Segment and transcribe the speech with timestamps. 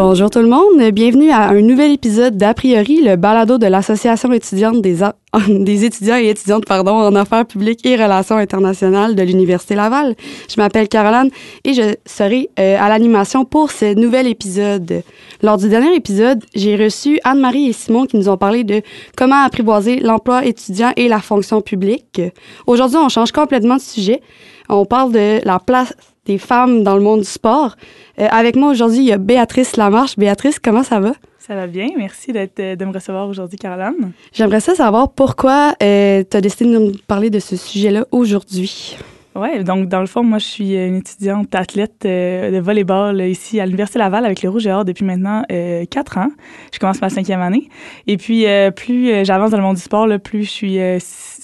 [0.00, 4.32] Bonjour tout le monde, bienvenue à un nouvel épisode d'A priori, le balado de l'Association
[4.32, 10.14] étudiante des, étudiants et étudiantes pardon, en affaires publiques et relations internationales de l'Université Laval.
[10.48, 11.32] Je m'appelle Caroline
[11.64, 15.02] et je serai euh, à l'animation pour ce nouvel épisode.
[15.42, 18.82] Lors du dernier épisode, j'ai reçu Anne-Marie et Simon qui nous ont parlé de
[19.16, 22.22] comment apprivoiser l'emploi étudiant et la fonction publique.
[22.68, 24.22] Aujourd'hui, on change complètement de sujet.
[24.68, 25.92] On parle de la place
[26.28, 27.74] des femmes dans le monde du sport.
[28.20, 30.16] Euh, avec moi aujourd'hui, il y a Béatrice Lamarche.
[30.16, 31.12] Béatrice, comment ça va?
[31.38, 31.88] Ça va bien.
[31.96, 34.12] Merci d'être, de me recevoir aujourd'hui, Caroline.
[34.32, 38.96] J'aimerais ça savoir pourquoi euh, tu as décidé de nous parler de ce sujet-là aujourd'hui.
[39.34, 43.60] Oui, donc dans le fond, moi, je suis une étudiante athlète euh, de volleyball ici
[43.60, 46.30] à l'Université Laval avec le Rouge et Or depuis maintenant euh, quatre ans.
[46.72, 47.68] Je commence ma cinquième année.
[48.06, 50.98] Et puis, euh, plus j'avance dans le monde du sport, plus je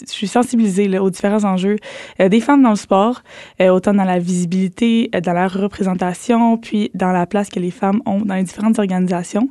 [0.07, 1.77] suis, sensibilisée aux différents enjeux
[2.19, 3.23] des femmes dans le sport,
[3.61, 8.21] autant dans la visibilité, dans la représentation, puis dans la place que les femmes ont
[8.21, 9.49] dans les différentes organisations.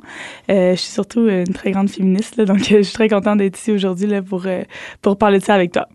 [0.48, 4.08] je suis surtout une très grande féministe, donc je suis très contente d'être ici aujourd'hui
[4.20, 4.46] pour,
[5.00, 5.88] pour parler de ça avec toi.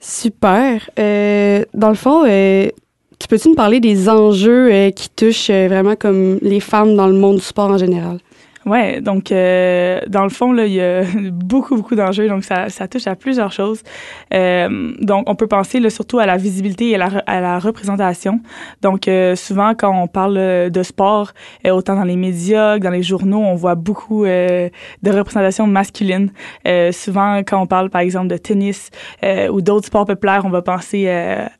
[0.00, 0.88] Super.
[0.98, 2.68] Euh, dans le fond, euh,
[3.18, 7.12] tu peux-tu me parler des enjeux euh, qui touchent vraiment comme les femmes dans le
[7.12, 8.18] monde du sport en général?
[8.66, 12.68] Ouais, donc euh, dans le fond là, il y a beaucoup beaucoup d'enjeux, donc ça,
[12.68, 13.82] ça touche à plusieurs choses.
[14.34, 17.58] Euh, donc on peut penser là, surtout à la visibilité et à la, à la
[17.58, 18.40] représentation.
[18.82, 21.32] Donc euh, souvent quand on parle de sport,
[21.66, 24.68] euh, autant dans les médias que dans les journaux, on voit beaucoup euh,
[25.02, 26.30] de représentation masculine.
[26.92, 28.90] souvent quand on parle par exemple de tennis
[29.50, 31.08] ou d'autres sports populaires, on va penser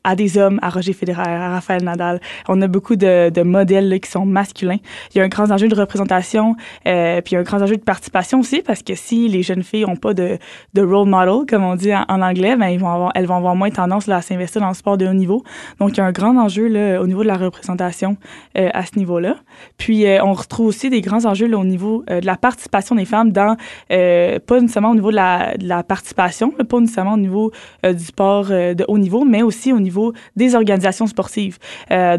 [0.03, 2.21] à des hommes, à Roger Federer, à Rafael Nadal.
[2.47, 4.77] On a beaucoup de, de modèles là, qui sont masculins.
[5.13, 6.55] Il y a un grand enjeu de représentation.
[6.91, 9.95] Euh, puis un grand enjeu de participation aussi, parce que si les jeunes filles n'ont
[9.95, 10.37] pas de,
[10.73, 12.67] de role model, comme on dit en, anglais, ben,
[13.15, 15.43] elles vont avoir moins tendance là, à s'investir dans le sport de haut niveau.
[15.79, 18.17] Donc, il y a un grand enjeu là, au niveau de la représentation
[18.57, 19.37] euh, à ce niveau-là.
[19.77, 23.31] Puis, euh, on retrouve aussi des grands enjeux au niveau de la participation des femmes
[23.31, 23.55] dans,
[23.89, 27.51] pas nécessairement au niveau de la, participation, pas nécessairement au niveau
[27.83, 31.57] du sport de haut niveau, mais aussi au niveau des organisations sportives.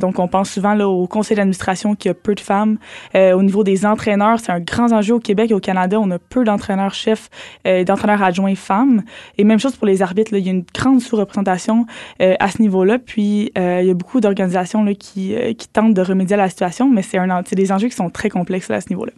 [0.00, 2.78] donc, on pense souvent au conseil d'administration qui a peu de femmes.
[3.14, 5.98] au niveau des entraîneurs, c'est un grand enjeu au Québec et au Canada.
[6.00, 7.28] On a peu d'entraîneurs-chefs
[7.66, 9.02] euh, d'entraîneurs adjoints femmes.
[9.38, 10.32] Et même chose pour les arbitres.
[10.32, 11.86] Il y a une grande sous-représentation
[12.20, 12.98] euh, à ce niveau-là.
[12.98, 16.88] Puis, euh, il y a beaucoup d'organisations qui, qui tentent de remédier à la situation,
[16.88, 19.12] mais c'est des enjeux qui sont très complexes à ce niveau-là.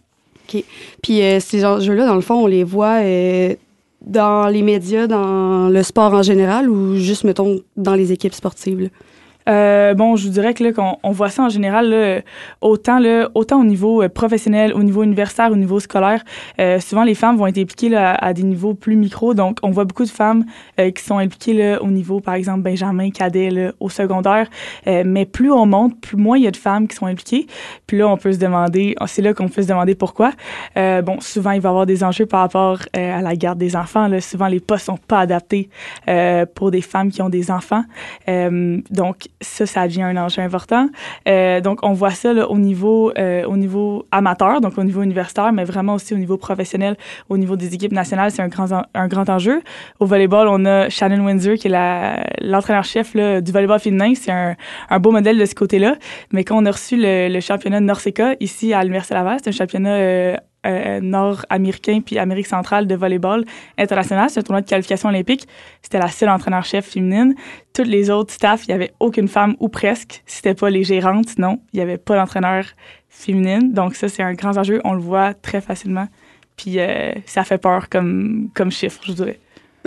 [0.48, 0.62] OK.
[1.02, 3.00] Puis, ces enjeux-là, dans le fond, on les voit
[4.06, 8.90] dans les médias, dans le sport en général ou juste, mettons, dans les équipes sportives?
[9.48, 12.20] Euh, bon, je vous dirais que là, qu'on on voit ça en général, là,
[12.60, 16.22] autant, là, autant au niveau euh, professionnel, au niveau universitaire, au niveau scolaire.
[16.60, 19.34] Euh, souvent, les femmes vont être impliquées là, à, des niveaux plus micro.
[19.34, 20.44] Donc, on voit beaucoup de femmes
[20.80, 24.48] euh, qui sont impliquées là, au niveau, par exemple, Benjamin, cadet, là, au secondaire.
[24.86, 27.46] Euh, mais plus on monte, plus moins il y a de femmes qui sont impliquées.
[27.86, 30.32] Puis là, on peut se demander, c'est là qu'on peut se demander pourquoi.
[30.76, 34.08] bon, souvent, il va y avoir des enjeux par rapport à la garde des enfants.
[34.08, 34.20] Là.
[34.20, 35.68] Souvent, les postes sont pas adaptés
[36.54, 37.84] pour des femmes qui ont des enfants.
[38.26, 40.88] donc, ça, ça devient un enjeu important.
[41.28, 45.02] Euh, donc, on voit ça là, au niveau euh, au niveau amateur, donc au niveau
[45.02, 46.96] universitaire, mais vraiment aussi au niveau professionnel,
[47.28, 49.62] au niveau des équipes nationales, c'est un grand un grand enjeu.
[50.00, 54.14] Au volleyball, on a Shannon Windsor qui est l'entraîneur-chef du volleyball féminin.
[54.14, 54.56] C'est un,
[54.90, 55.96] un beau modèle de ce côté-là.
[56.32, 59.50] Mais quand on a reçu le, le championnat de Norseca ici à l'Université Laval, c'est
[59.50, 63.44] un championnat euh, nord-américain puis Amérique centrale de volleyball
[63.78, 64.30] international.
[64.30, 65.46] C'est un tournoi de qualification olympique.
[65.82, 67.34] C'était la seule entraîneur-chef féminine.
[67.72, 70.22] Toutes les autres staffs, il n'y avait aucune femme ou presque.
[70.26, 71.60] C'était pas les gérantes, non.
[71.72, 72.64] Il n'y avait pas d'entraîneur
[73.08, 73.72] féminine.
[73.72, 74.80] Donc ça, c'est un grand enjeu.
[74.84, 76.08] On le voit très facilement.
[76.56, 79.38] Puis euh, ça fait peur comme, comme chiffre, je dirais.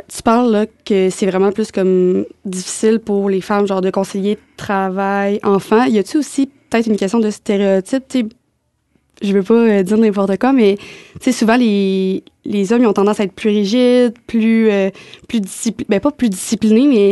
[0.08, 4.38] Tu parles là que c'est vraiment plus comme difficile pour les femmes, genre de conseiller
[4.56, 5.86] travail, enfant.
[5.86, 8.34] Y a-t-il aussi peut-être une question de stéréotype?
[9.22, 10.86] Je veux pas euh, dire n'importe quoi, mais tu
[11.22, 14.90] sais, souvent les, les hommes ils ont tendance à être plus rigides, plus, euh,
[15.28, 17.12] plus disciplinés, ben pas plus disciplinés, mais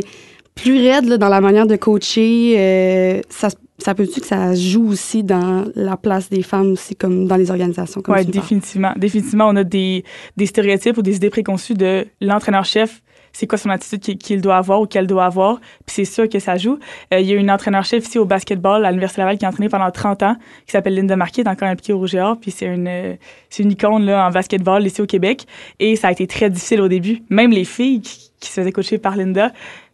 [0.56, 2.56] plus raides là, dans la manière de coacher.
[2.58, 7.28] Euh, ça, ça peut-tu que ça joue aussi dans la place des femmes aussi, comme
[7.28, 8.02] dans les organisations?
[8.08, 8.94] Oui, définitivement.
[8.96, 10.06] Définitivement, on a des,
[10.38, 13.02] des stéréotypes ou des idées préconçues de l'entraîneur-chef
[13.36, 15.60] c'est quoi son attitude qu'il doit avoir ou qu'elle doit avoir.
[15.86, 16.80] Puis c'est sûr que ça joue.
[17.14, 19.68] Euh, il y a une entraîneur-chef ici au basketball à l'Université Laval qui a entraîné
[19.68, 20.36] pendant 30 ans,
[20.66, 23.18] qui s'appelle Linda Marquet, encore impliquée au Rouge et puis c'est une,
[23.50, 25.46] c'est une icône là, en basketball ici au Québec.
[25.80, 27.24] Et ça a été très difficile au début.
[27.30, 29.52] Même les filles qui, qui se faisaient coacher par Linda,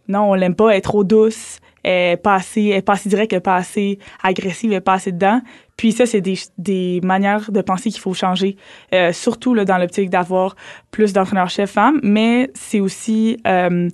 [0.07, 3.39] non, on l'aime pas, elle est trop douce, est pas assez, est pas assez directe,
[3.39, 5.41] pas assez agressive, est pas assez dedans.
[5.77, 8.55] Puis ça, c'est des, des manières de penser qu'il faut changer,
[8.93, 10.55] euh, surtout là, dans l'optique d'avoir
[10.91, 13.89] plus d'entraîneurs-chefs femmes, mais c'est aussi, euh,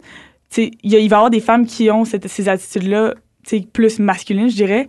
[0.58, 3.14] il va y avoir des femmes qui ont cette, ces attitudes-là
[3.72, 4.88] plus masculines, je dirais,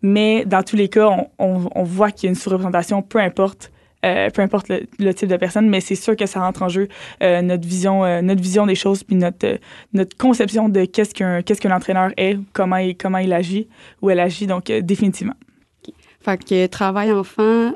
[0.00, 3.18] mais dans tous les cas, on, on, on voit qu'il y a une sous-représentation, peu
[3.18, 3.70] importe
[4.04, 6.88] euh, peu importe le, type de personne, mais c'est sûr que ça rentre en jeu
[7.22, 9.58] euh, notre vision, euh, notre vision des choses, puis notre
[9.92, 13.68] notre conception de qu'est-ce qu'un qu'est-ce qu'un entraîneur est, comment il comment il agit
[14.00, 15.34] ou elle agit, donc définitivement.
[16.22, 17.72] Fait que travail enfant,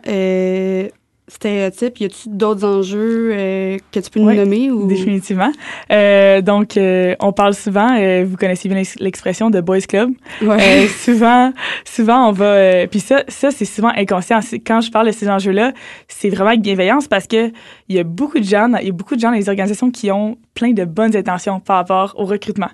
[1.27, 4.87] stéréotypes, y a-t-il d'autres enjeux euh, que tu peux nous nommer ou?
[4.87, 5.51] définitivement.
[5.91, 10.11] Euh, donc euh, on parle souvent, euh, vous connaissez bien l'expression de boys club.
[10.43, 10.85] Ouais.
[10.85, 11.53] Euh, souvent,
[11.85, 14.41] souvent on va, puis ça, ça c'est souvent inconscient.
[14.67, 15.73] Quand je parle de ces enjeux-là,
[16.09, 17.51] c'est vraiment avec bienveillance parce que
[17.89, 19.91] il y a beaucoup de gens, il y a beaucoup de gens dans les organisations
[19.91, 22.71] qui ont plein de bonnes intentions par rapport au recrutement.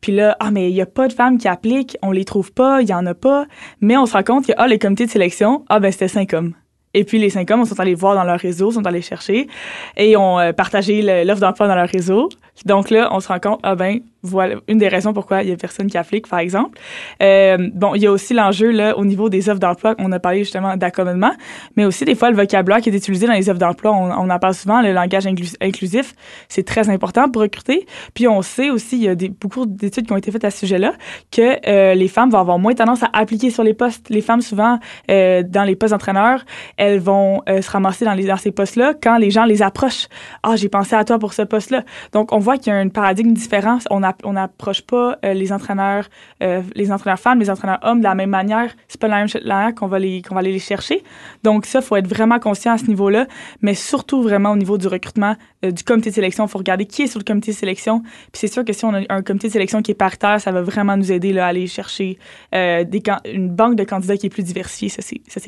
[0.00, 2.52] Puis là, ah mais il y a pas de femmes qui appliquent, on les trouve
[2.52, 3.46] pas, il y en a pas,
[3.80, 6.32] mais on se rend compte que ah les comités de sélection, ah ben c'était cinq
[6.34, 6.54] hommes.
[6.94, 9.48] Et puis les cinq hommes, on sont allés voir dans leur réseau, sont allés chercher
[9.96, 12.28] et ont euh, partagé l'offre d'emploi dans leur réseau.
[12.64, 15.52] Donc là, on se rend compte, ah ben, voilà une des raisons pourquoi il y
[15.52, 16.78] a personne qui applique, par exemple.
[17.22, 19.94] Euh, bon, il y a aussi l'enjeu là au niveau des offres d'emploi.
[19.98, 21.32] On a parlé justement d'accommodement,
[21.76, 23.92] mais aussi des fois le vocabulaire qui est utilisé dans les offres d'emploi.
[23.92, 26.14] On, en parle souvent, le langage inclusif,
[26.48, 27.86] c'est très important pour recruter.
[28.14, 30.50] Puis on sait aussi, il y a des, beaucoup d'études qui ont été faites à
[30.50, 30.94] ce sujet-là,
[31.30, 34.08] que euh, les femmes vont avoir moins tendance à appliquer sur les postes.
[34.08, 34.78] Les femmes souvent
[35.10, 36.44] euh, dans les postes d'entraîneurs,
[36.78, 40.08] elles vont euh, se ramasser dans ces postes-là quand les gens les approchent.
[40.42, 41.82] Ah, j'ai pensé à toi pour ce poste-là.
[42.12, 43.78] Donc on voit qu'il y a un paradigme différent.
[43.90, 46.08] On on n'approche pas euh, les entraîneurs,
[46.42, 48.74] euh, les entraîneurs femmes, les entraîneurs hommes de la même manière.
[48.86, 51.02] C'est pas la même manière qu'on va les qu'on va aller les chercher.
[51.42, 53.26] Donc ça, faut être vraiment conscient à ce niveau-là,
[53.62, 56.46] mais surtout vraiment au niveau du recrutement euh, du comité de sélection.
[56.46, 58.00] Faut regarder qui est sur le comité de sélection.
[58.00, 60.52] Puis c'est sûr que si on a un comité de sélection qui est paritaire, ça
[60.52, 62.18] va vraiment nous aider là, à aller chercher
[62.52, 64.88] une banque de candidats qui est plus diversifiée.
[64.88, 65.40] Ça c'est ça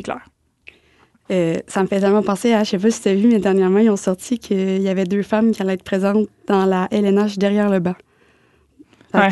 [1.28, 1.60] clair.
[1.66, 3.78] ça me fait tellement penser à, je sais pas si tu as vu, mais dernièrement,
[3.78, 7.38] ils ont sorti qu'il y avait deux femmes qui allaient être présentes dans la LNH
[7.38, 7.94] derrière le banc.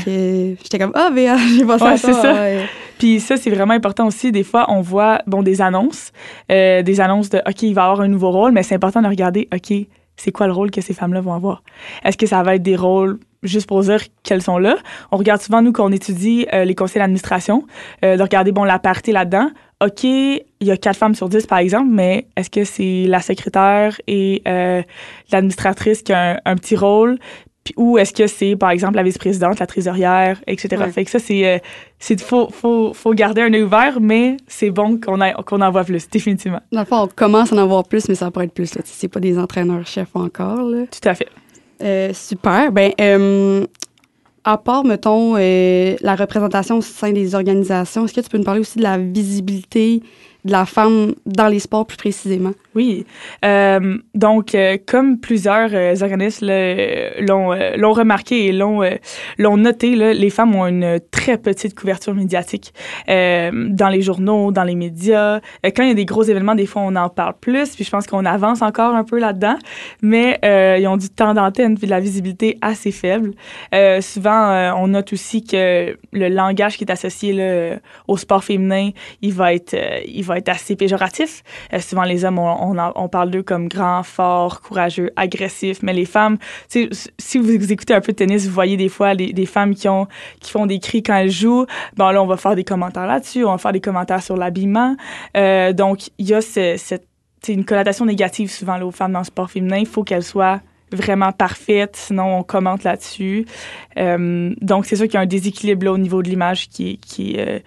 [0.06, 2.12] J'étais comme, ah, mais j'ai pensé à ça.
[2.12, 2.34] ça.
[2.98, 4.32] Puis ça, c'est vraiment important aussi.
[4.32, 6.12] Des fois, on voit bon, des annonces,
[6.50, 9.08] euh, des annonces de, OK, il va avoir un nouveau rôle, mais c'est important de
[9.08, 9.74] regarder, OK,
[10.16, 11.62] c'est quoi le rôle que ces femmes-là vont avoir?
[12.04, 14.76] Est-ce que ça va être des rôles juste pour dire qu'elles sont là?
[15.10, 17.64] On regarde souvent, nous, quand on étudie euh, les conseils d'administration,
[18.04, 19.50] euh, de regarder, bon, la parité là-dedans.
[19.80, 23.20] OK, il y a quatre femmes sur dix, par exemple, mais est-ce que c'est la
[23.20, 24.42] secrétaire et
[25.30, 27.18] l'administratrice qui a un, petit rôle?
[27.76, 30.84] ou est-ce que c'est, par exemple, la vice-présidente, la trésorière, etc.
[30.92, 31.58] Fait que ça, c'est, euh,
[31.98, 35.84] c'est, faut, faut, faut garder un œil ouvert, mais c'est bon qu'on, qu'on en voit
[35.84, 36.60] plus, définitivement.
[36.72, 38.82] Dans le fond, on commence à en avoir plus, mais ça pourrait être plus, là.
[38.84, 40.84] C'est pas des entraîneurs-chefs encore, là.
[40.90, 41.28] Tout à fait.
[41.82, 42.70] Euh, super.
[42.70, 43.66] Ben, euh,
[44.44, 48.60] à part, mettons, la représentation au sein des organisations, est-ce que tu peux nous parler
[48.60, 50.02] aussi de la visibilité
[50.44, 52.52] de la femme dans les sports plus précisément?
[52.74, 53.06] Oui.
[53.44, 60.30] Euh, donc, euh, comme plusieurs euh, organismes l'ont euh, l'ont remarqué et l'ont noté, les
[60.30, 62.72] femmes ont une très petite couverture médiatique
[63.06, 65.40] dans les journaux, dans les médias.
[65.64, 67.74] quand il y a des gros événements, des fois, on en parle plus.
[67.74, 69.56] Puis je pense qu'on avance encore un peu là-dedans,
[70.02, 73.32] mais ils ont du temps d'antenne puis de la visibilité assez faible.
[74.00, 77.78] souvent, on note aussi que le langage qui est associé
[78.08, 78.90] au sport féminin,
[79.22, 79.76] il va être
[80.06, 81.42] il va être assez péjoratif.
[81.80, 82.63] souvent, les hommes ont
[82.94, 88.00] on, parle d'eux comme grands, forts, courageux, agressifs, mais les femmes, si vous écoutez un
[88.00, 90.06] peu de tennis, vous voyez des fois des femmes qui ont
[90.40, 91.66] qui font des cris quand elles jouent.
[91.96, 94.96] Bon là, on va faire des commentaires là-dessus, on va faire des commentaires sur l'habillement.
[95.36, 96.40] Euh, donc il y a
[97.48, 99.78] une connotation négative souvent aux femmes dans le sport féminin.
[99.78, 100.60] Il faut qu'elles soient
[100.92, 103.46] vraiment parfaites, sinon on commente là-dessus.
[103.98, 107.36] Euh, donc c'est sûr qu'il y a un déséquilibre au niveau de l'image qui, qui,
[107.38, 107.58] euh,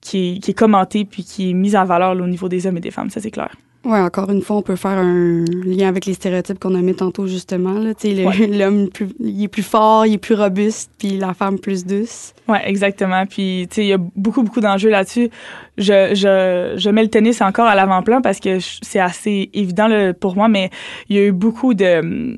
[0.00, 2.90] qui, est commenté puis qui est mis en valeur au niveau des hommes et des
[2.90, 3.50] femmes, ça c'est clair.
[3.88, 6.96] Oui, encore une fois, on peut faire un lien avec les stéréotypes qu'on a mis
[6.96, 7.74] tantôt, justement.
[8.08, 8.88] L'homme,
[9.20, 12.34] il est plus fort, il est plus robuste, puis la femme plus douce.
[12.48, 13.24] Oui, exactement.
[13.26, 15.30] Puis, tu sais, il y a beaucoup, beaucoup d'enjeux là-dessus
[15.78, 20.36] je, je, je mets le tennis encore à l'avant-plan parce que c'est assez évident pour
[20.36, 20.70] moi, mais
[21.08, 22.36] il y a eu beaucoup de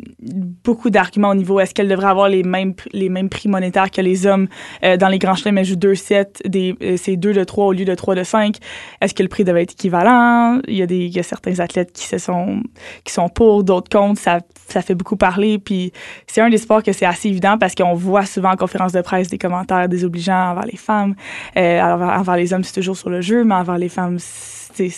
[0.65, 4.01] beaucoup d'arguments au niveau est-ce qu'elle devrait avoir les mêmes les mêmes prix monétaires que
[4.01, 4.49] les hommes
[4.85, 7.67] euh, dans les grands chelems, elle joue deux sets, des euh, c'est deux de trois
[7.67, 8.57] au lieu de trois de cinq.
[9.01, 10.61] Est-ce que le prix devait être équivalent?
[10.67, 12.63] Il y a des il y a certains athlètes qui se sont
[13.05, 14.21] qui sont pour, d'autres contre.
[14.21, 15.59] Ça ça fait beaucoup parler.
[15.59, 15.93] Puis
[16.27, 19.01] c'est un des sports que c'est assez évident parce qu'on voit souvent en conférence de
[19.01, 21.15] presse des commentaires désobligeants envers les femmes,
[21.57, 24.91] euh, envers les hommes c'est toujours sur le mais envers les femmes, c'est,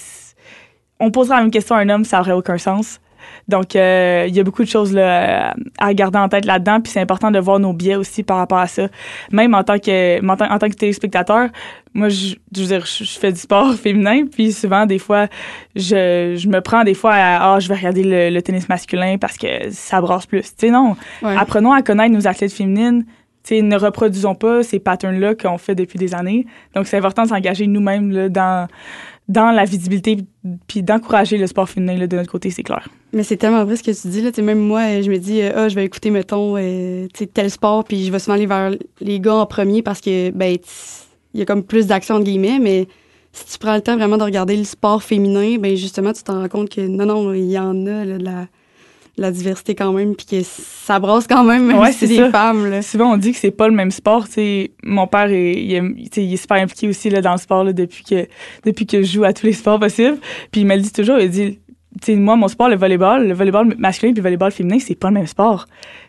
[0.99, 3.01] on posera la même question à un homme, ça n'aurait aucun sens.
[3.49, 6.81] Donc, euh, il y a beaucoup de choses là, à garder en tête là-dedans.
[6.81, 8.89] Puis c'est important de voir nos biais aussi par rapport à ça.
[9.33, 11.49] Même en tant que, en tant, que téléspectateur,
[11.95, 14.25] moi, je, je veux dire, je, fais du sport féminin.
[14.27, 15.27] Puis souvent, des fois,
[15.75, 19.37] je, je me prends des fois à, ah, je vais regarder le, tennis masculin parce
[19.37, 20.43] que ça brasse plus.
[20.43, 20.97] Tu sais, non.
[21.23, 23.05] Apprenons à connaître nos athlètes féminines
[23.51, 26.47] ne reproduisons pas ces patterns-là qu'on fait depuis des années.
[26.75, 28.69] Donc, c'est important de s'engager nous-mêmes dans,
[29.31, 30.19] dans la visibilité
[30.67, 32.89] puis d'encourager le sport féminin là, de notre côté, c'est clair.
[33.13, 34.23] Mais c'est tellement vrai ce que tu dis.
[34.23, 34.31] Là.
[34.43, 38.11] même moi, je me dis, ah, je vais écouter, mettons, euh, tel sport, puis je
[38.11, 40.57] vais souvent aller vers les gars en premier parce que, ben,
[41.33, 42.89] il y a comme plus d'action, entre guillemets, mais
[43.33, 46.33] si tu prends le temps vraiment de regarder le sport féminin, ben justement, tu te
[46.33, 48.49] rends compte que non, non, il y en a de la,
[49.17, 52.31] la, diversité quand même, puis que ça brasse quand même, même ouais, si c'est des
[52.31, 52.69] femmes.
[52.71, 52.83] Là.
[52.83, 54.29] Souvent, on dit que c'est pas le même sport.
[54.29, 57.65] T'sais, mon père, est, il, est, il est super impliqué aussi là, dans le sport
[57.65, 58.27] là, depuis, que,
[58.65, 60.19] depuis que je joue à tous les sports possibles.
[60.51, 61.59] Puis il me le dit toujours, il dit,
[62.11, 65.15] moi, mon sport, le volleyball, le volleyball masculin puis le volleyball féminin, c'est pas le
[65.15, 65.67] même sport.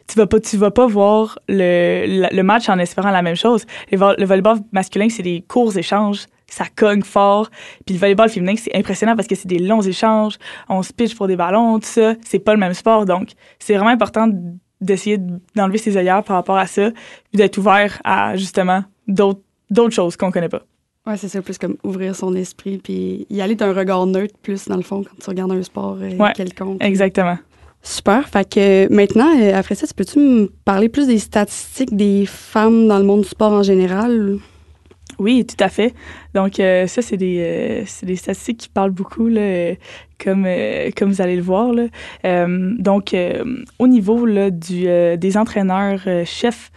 [0.08, 3.65] Tu vas pas, tu vas pas voir le, le, match en espérant la même chose.
[3.91, 6.25] Le, volleyball masculin, c'est des courts échanges.
[6.51, 7.50] Ça cogne fort.
[7.86, 10.38] Puis le volleyball féminin, c'est impressionnant parce que c'est des longs échanges.
[10.70, 12.13] On se pitch pour des ballons, tout ça.
[12.25, 13.05] C'est pas le même sport.
[13.05, 14.29] Donc, c'est vraiment important
[14.81, 15.17] d'essayer
[15.55, 20.17] d'enlever ses œillères par rapport à ça puis d'être ouvert à, justement, d'autres, d'autres choses
[20.17, 20.63] qu'on connaît pas.
[21.08, 24.67] Ouais, c'est ça, plus comme ouvrir son esprit puis y aller d'un regard neutre plus
[24.67, 26.84] dans le fond quand tu regardes un sport euh, quelconque.
[26.84, 27.38] Exactement.
[27.84, 28.27] Super.
[28.29, 33.00] Fait que maintenant, euh, après ça, peux-tu me parler plus des statistiques des femmes dans
[33.00, 34.38] le monde du sport en général?
[35.17, 35.93] Oui, tout à fait.
[36.34, 39.28] Donc, euh, ça, c'est des, des statistiques qui parlent beaucoup.
[39.28, 39.74] Là,
[40.24, 41.74] comme, euh, comme vous allez le voir.
[41.74, 41.84] Là.
[42.26, 43.44] Euh, donc, euh,
[43.80, 44.86] au niveau là, du,
[45.18, 46.72] des entraîneurs chefs,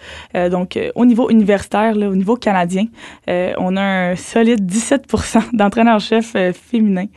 [0.51, 2.87] donc au niveau universitaire, là, au niveau canadien,
[3.27, 7.09] on a un solide 17% d'entraîneurs chefs féminins.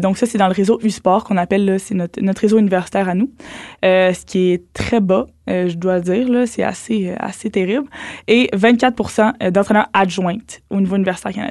[0.00, 3.14] donc, ça, c'est dans le réseau U-Sport qu'on appelle, c'est notre, notre réseau universitaire à
[3.14, 3.30] nous,
[3.82, 5.26] ce qui est très bas.
[5.46, 7.86] je dois dire, là, c'est assez, assez terrible.
[8.28, 11.45] Et 24% d'entraîneurs adjointes au niveau universitaire canadien.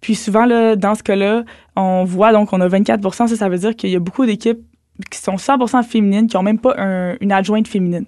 [0.00, 1.44] Puis souvent, là, dans ce cas-là,
[1.76, 4.60] on voit donc qu'on a 24 ça, ça veut dire qu'il y a beaucoup d'équipes
[5.10, 6.74] qui sont 100 féminines, qui n'ont même pas
[7.20, 8.06] une adjointe féminine.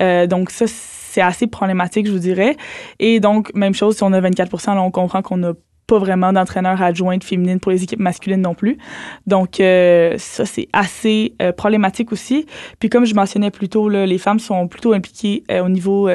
[0.00, 2.56] Euh, donc ça, c'est assez problématique, je vous dirais.
[2.98, 5.52] Et donc, même chose, si on a 24 là, on comprend qu'on n'a
[5.86, 8.78] pas vraiment d'entraîneur adjointe féminine pour les équipes masculines non plus.
[9.26, 12.46] Donc, euh, ça, c'est assez euh, problématique aussi.
[12.78, 16.08] Puis, comme je mentionnais plus tôt, les femmes sont plutôt impliquées au niveau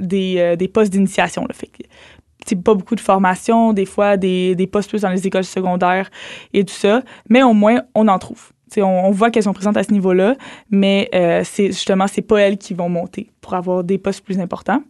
[0.00, 1.46] des, postes d'initiation.
[2.62, 6.10] Pas beaucoup de formation, des fois des, des postes plus dans les écoles secondaires
[6.52, 8.52] et tout ça, mais au moins on en trouve.
[8.80, 10.36] On, on, voit qu'elles sont présentes à ce niveau-là,
[10.70, 14.40] mais euh, c'est justement c'est pas elles qui vont monter pour avoir des postes plus
[14.40, 14.82] importants.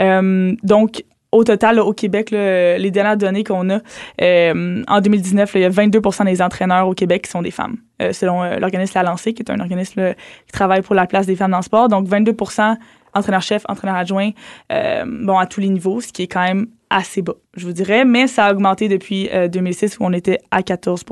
[0.00, 3.78] Euh, donc au total, au Québec, les dernières données qu'on a,
[4.20, 7.76] euh, en 2019, il y a 22% des entraîneurs au Québec qui sont des femmes,
[8.10, 10.12] selon l'organisme La Lancée, qui est un organisme
[10.46, 11.86] qui travaille pour la place des femmes dans le sport.
[11.86, 12.74] Donc, 22%
[13.14, 14.30] entraîneur-chef, entraîneur adjoint,
[14.68, 18.04] bon, à tous les niveaux, ce qui est quand même assez bas, je vous dirais,
[18.04, 21.04] mais ça a augmenté depuis 2006 euh, où on était à 14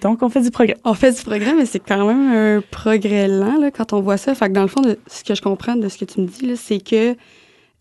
[0.00, 0.76] donc, on fait du progrès.
[0.84, 4.16] On fait du progrès, mais c'est quand même un progrès lent là, quand on voit
[4.16, 4.34] ça.
[4.34, 6.56] Fait que dans le fond, ce que je comprends de ce que tu me dis,
[6.56, 7.14] c'est que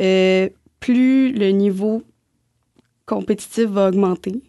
[0.01, 0.49] euh,
[0.79, 2.03] plus le niveau
[3.05, 4.41] compétitif va augmenter,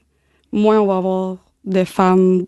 [0.53, 2.47] moins on va avoir de femmes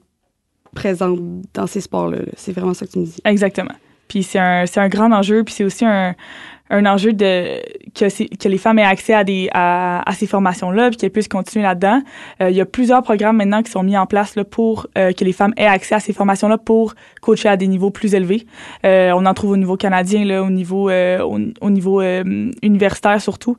[0.74, 1.20] présentes
[1.54, 2.18] dans ces sports-là.
[2.36, 3.20] c'est vraiment ça que tu me dis.
[3.24, 3.74] Exactement.
[4.08, 6.14] Puis c'est un, un grand enjeu, puis c'est aussi un,
[6.72, 7.60] un enjeu de
[7.94, 12.00] que, les femmes aient accès à ces formations-là puis qu'elles puissent continuer là-dedans.
[12.40, 15.12] Euh, il y a plusieurs programmes maintenant qui sont mis en place là, pour euh,
[15.12, 18.46] que les femmes aient accès à ces formations-là pour coacher à des niveaux plus élevés.
[18.86, 22.02] Euh, on en trouve au niveau canadien, au niveau au, au, niveau
[22.62, 23.56] universitaire surtout.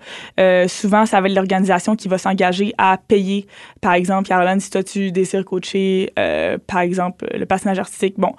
[0.67, 3.45] souvent, ça va être l'organisation qui va s'engager à payer,
[3.81, 6.11] par exemple, Caroline, si toi tu désires coacher,
[6.67, 8.33] par exemple, le personnage artistique, bon,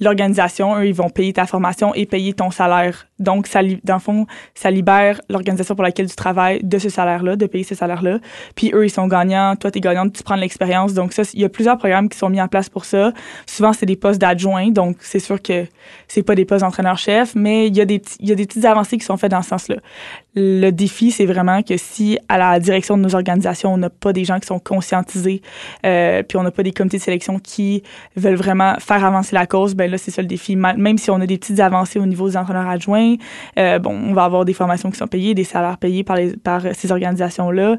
[0.00, 3.06] l'organisation, eux, ils vont payer ta formation et payer ton salaire.
[3.18, 4.19] Donc, ça, dans le fond,
[4.54, 8.18] ça libère l'organisation pour laquelle tu travailles de ce salaire-là, de payer ce salaire-là.
[8.54, 10.94] Puis eux, ils sont gagnants, toi, tu es gagnante, tu prends de l'expérience.
[10.94, 13.12] Donc ça, il y a plusieurs programmes qui sont mis en place pour ça.
[13.46, 15.66] Souvent, c'est des postes d'adjoints, donc c'est sûr que
[16.08, 18.64] c'est pas des postes d'entraîneur-chef, mais il y, a des, il y a des petites
[18.64, 19.76] avancées qui sont faites dans ce sens-là.
[20.36, 24.12] Le défi, c'est vraiment que si à la direction de nos organisations, on n'a pas
[24.12, 25.42] des gens qui sont conscientisés,
[25.84, 27.82] euh, puis on n'a pas des comités de sélection qui
[28.14, 30.54] veulent vraiment faire avancer la cause, ben là, c'est ça le défi.
[30.54, 33.16] Même si on a des petites avancées au niveau des entraîneurs adjoints,
[33.58, 36.18] euh, bon, on va avoir des formations qui sont payées, des salaires payés par,
[36.74, 37.76] ces organisations-là.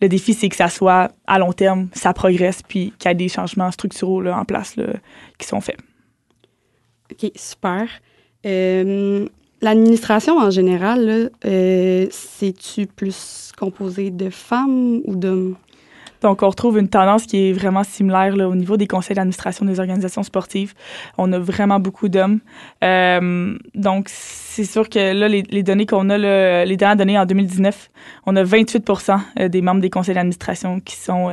[0.00, 3.14] Le défi, c'est que ça soit à long terme, ça progresse, puis qu'il y ait
[3.14, 4.76] des changements structuraux en place
[5.38, 5.76] qui sont faits.
[7.12, 7.86] OK, super.
[8.46, 9.26] Euh,
[9.62, 15.54] L'administration en général, euh, c'est-tu plus composé de femmes ou d'hommes?
[16.20, 19.78] Donc, on retrouve une tendance qui est vraiment similaire au niveau des conseils d'administration des
[19.78, 20.74] organisations sportives.
[21.16, 22.40] On a vraiment beaucoup d'hommes.
[22.82, 27.90] Euh, donc, c'est sûr que là, les, données qu'on a, les dernières données en 2019,
[28.26, 31.30] on a 28% euh, des membres des conseils d'administration qui sont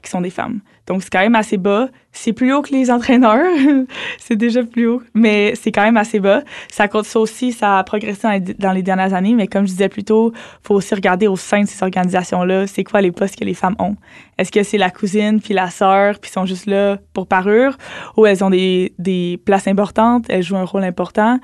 [0.00, 0.60] qui sont des femmes.
[0.86, 1.88] Donc, c'est quand même assez bas.
[2.12, 3.46] C'est plus haut que les entraîneurs.
[4.18, 6.42] c'est déjà plus haut, mais c'est quand même assez bas.
[6.70, 10.04] Ça, ça aussi, ça a progressé dans les, dernières années, mais comme je disais plus
[10.04, 13.54] tôt, faut aussi regarder au sein de ces organisations-là, c'est quoi les postes que les
[13.54, 13.96] femmes ont?
[14.36, 17.76] Est-ce que c'est la cousine puis la sœur, puis sont juste là pour parure,
[18.16, 21.38] ou elles ont des, des places importantes, elles jouent un rôle important.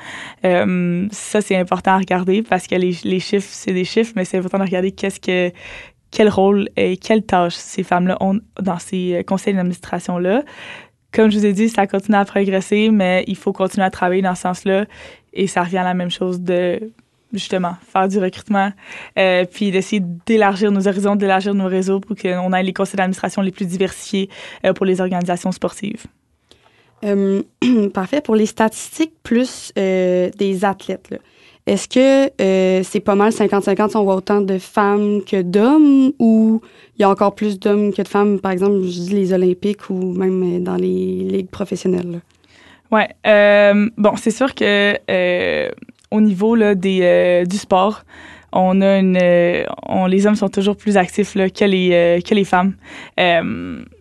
[0.45, 4.25] Euh, ça, c'est important à regarder parce que les, les chiffres, c'est des chiffres, mais
[4.25, 5.53] c'est important de regarder qu'est-ce que
[6.11, 10.43] quel rôle et quelle tâche ces femmes-là ont dans ces euh, conseils d'administration-là.
[11.13, 14.23] Comme je vous ai dit, ça continue à progresser, mais il faut continuer à travailler
[14.23, 14.87] dans ce sens-là.
[15.33, 16.93] Et ça revient à la même chose de
[17.33, 18.73] justement faire du recrutement,
[19.17, 23.41] euh, puis d'essayer d'élargir nos horizons, d'élargir nos réseaux pour qu'on ait les conseils d'administration
[23.41, 24.29] les plus diversifiés
[24.65, 26.07] euh, pour les organisations sportives.
[27.95, 28.21] parfait.
[28.21, 31.19] Pour les statistiques plus des athlètes, là.
[31.67, 36.13] Est-ce que euh, c'est pas mal 50-50 si on voit autant de femmes que d'hommes
[36.19, 36.61] ou
[36.99, 39.89] il y a encore plus d'hommes que de femmes, par exemple, je dis les Olympiques
[39.91, 42.21] ou même euh, dans les ligues professionnelles?
[42.91, 43.03] Oui.
[43.27, 44.95] Euh, bon, c'est sûr que
[46.11, 48.03] au niveau là, des, du sport,
[48.53, 49.17] on a une,
[49.87, 52.75] on, les hommes sont toujours plus actifs là, que les que les femmes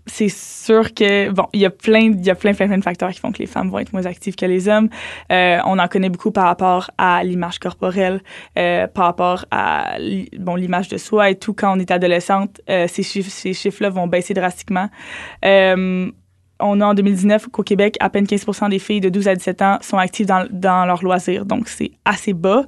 [0.10, 2.84] c'est sûr que bon, il y a plein, il y a plein, plein, plein de
[2.84, 4.90] facteurs qui font que les femmes vont être moins actives que les hommes.
[5.32, 8.22] Euh, on en connaît beaucoup par rapport à l'image corporelle,
[8.58, 9.98] euh, par rapport à
[10.38, 11.54] bon l'image de soi et tout.
[11.54, 14.90] Quand on est adolescente, euh, ces chiffres, ces chiffres-là vont baisser drastiquement.
[16.60, 19.62] On a en 2019 qu'au Québec, à peine 15% des filles de 12 à 17
[19.62, 21.46] ans sont actives dans, dans leur loisir.
[21.46, 22.64] Donc, c'est assez bas.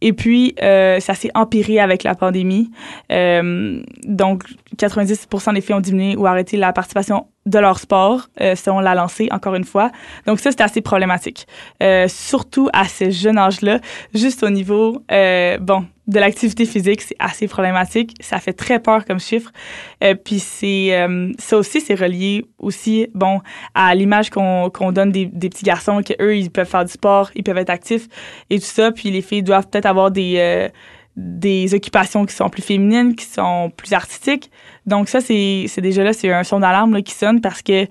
[0.00, 2.70] Et puis, euh, ça s'est empiré avec la pandémie.
[3.12, 4.44] Euh, donc,
[4.76, 8.94] 90% des filles ont diminué ou arrêté la participation de leur sport euh, selon la
[8.94, 9.90] lancée, encore une fois.
[10.26, 11.46] Donc ça, c'est assez problématique.
[11.82, 13.80] Euh, surtout à ce jeune âge-là,
[14.14, 18.14] juste au niveau, euh, bon, de l'activité physique, c'est assez problématique.
[18.20, 19.52] Ça fait très peur comme chiffre.
[20.02, 23.40] Euh, puis c'est euh, ça aussi, c'est relié aussi, bon,
[23.74, 26.92] à l'image qu'on qu'on donne des, des, petits garçons, que eux, ils peuvent faire du
[26.92, 28.08] sport, ils peuvent être actifs
[28.48, 28.90] et tout ça.
[28.90, 30.68] Puis les filles doivent peut-être avoir des euh,
[31.18, 34.50] des occupations qui sont plus féminines, qui sont plus artistiques.
[34.88, 37.86] Donc ça, c'est déjà là, c'est un son d'alarme qui sonne parce que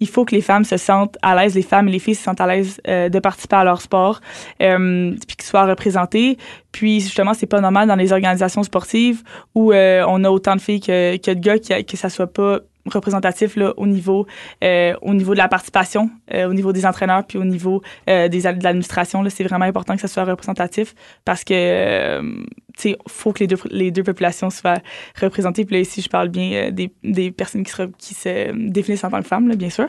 [0.00, 2.24] il faut que les femmes se sentent à l'aise, les femmes et les filles se
[2.24, 4.20] sentent à l'aise euh, de participer à leur sport,
[4.60, 6.36] euh, puis qu'ils soient représentés.
[6.72, 9.22] Puis justement, c'est pas normal dans les organisations sportives
[9.54, 12.32] où euh, on a autant de filles que, que de gars que, que ça soit
[12.32, 12.60] pas
[12.92, 14.26] représentatif là, au niveau
[14.62, 18.28] euh, au niveau de la participation, euh, au niveau des entraîneurs puis au niveau euh,
[18.28, 20.94] des de l'administration là, c'est vraiment important que ça soit représentatif
[21.24, 22.44] parce que euh,
[22.76, 24.80] sais faut que les deux les deux populations soient
[25.20, 25.64] représentées.
[25.64, 29.04] Puis là ici je parle bien euh, des, des personnes qui se qui se définissent
[29.04, 29.88] en tant que femmes là, bien sûr.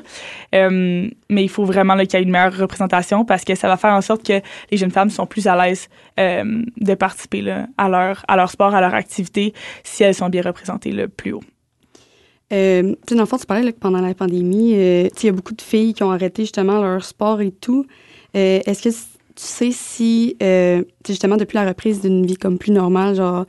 [0.54, 3.78] Euh, mais il faut vraiment qu'il y ait une meilleure représentation parce que ça va
[3.78, 7.90] faire en sorte que les jeunes femmes sont plus à l'aise de participer là, à
[7.90, 9.54] leur à leur sport, à leur activité
[9.84, 11.44] si elles sont bien représentées le plus haut.
[12.54, 15.30] Euh, tu sais, dans le fond, tu parlais que pendant la pandémie, euh, il y
[15.30, 17.86] a beaucoup de filles qui ont arrêté justement leur sport et tout.
[18.36, 18.96] Euh, Est-ce que tu
[19.36, 23.46] sais si, euh, justement, depuis la reprise d'une vie comme plus normale, genre,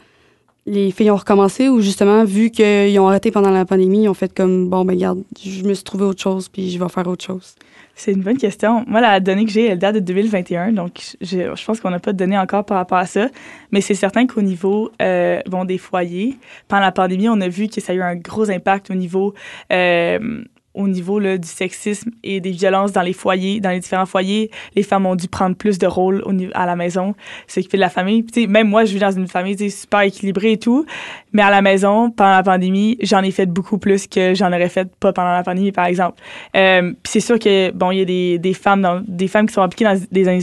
[0.65, 4.15] les filles ont recommencé ou justement, vu qu'ils ont arrêté pendant la pandémie, ils ont
[4.15, 7.07] fait comme, bon, ben, regarde, je me suis trouvé autre chose puis je vais faire
[7.07, 7.55] autre chose?
[7.99, 8.85] C'est une bonne question.
[8.87, 12.13] Moi, la donnée que j'ai, elle date de 2021, donc je, pense qu'on n'a pas
[12.13, 13.29] de données encore par rapport à ça.
[13.73, 16.37] Mais c'est certain qu'au niveau euh, bon, des foyers,
[16.69, 19.33] pendant la pandémie, on a vu que ça a eu un gros impact au niveau
[19.73, 20.45] euh,
[20.77, 24.51] au niveau là, du sexisme et des violences dans les foyers, dans les différents foyers.
[24.75, 26.23] Les femmes ont dû prendre plus de rôle
[26.55, 27.15] à la maison,
[27.49, 28.23] s'occuper de la famille.
[28.23, 30.85] Puis, même moi, je vis dans une famille super équilibrée et tout,
[31.33, 34.69] mais à la maison, pendant la pandémie, j'en ai fait beaucoup plus que j'en aurais
[34.69, 36.21] fait pas pendant la pandémie, par exemple.
[36.55, 39.63] Euh, c'est sûr que bon, il y a des, des femmes des femmes qui sont
[39.63, 40.41] impliquées dans des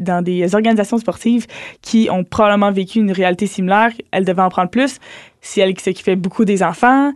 [0.00, 1.46] dans des organisations sportives
[1.80, 3.90] qui ont probablement vécu une réalité similaire.
[4.10, 4.98] Elles devaient en prendre plus
[5.40, 7.12] c'est elle qui s'occupait beaucoup des enfants.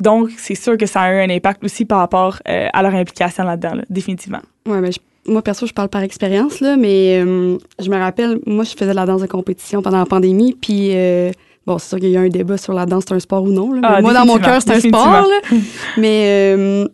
[0.00, 2.94] Donc, c'est sûr que ça a eu un impact aussi par rapport euh, à leur
[2.94, 4.40] implication là-dedans, définitivement.
[4.66, 4.90] Oui, mais
[5.26, 8.90] moi, perso, je parle par expérience, là, mais euh, je me rappelle, moi, je faisais
[8.90, 10.90] de la danse de compétition pendant la pandémie, puis...
[10.92, 11.30] Euh,
[11.66, 13.50] bon, c'est sûr qu'il y a un débat sur la danse, c'est un sport ou
[13.50, 13.72] non.
[13.72, 15.26] Là, ah, moi, dans mon cœur, c'est un sport.
[15.28, 15.40] Là.
[15.98, 16.86] mais,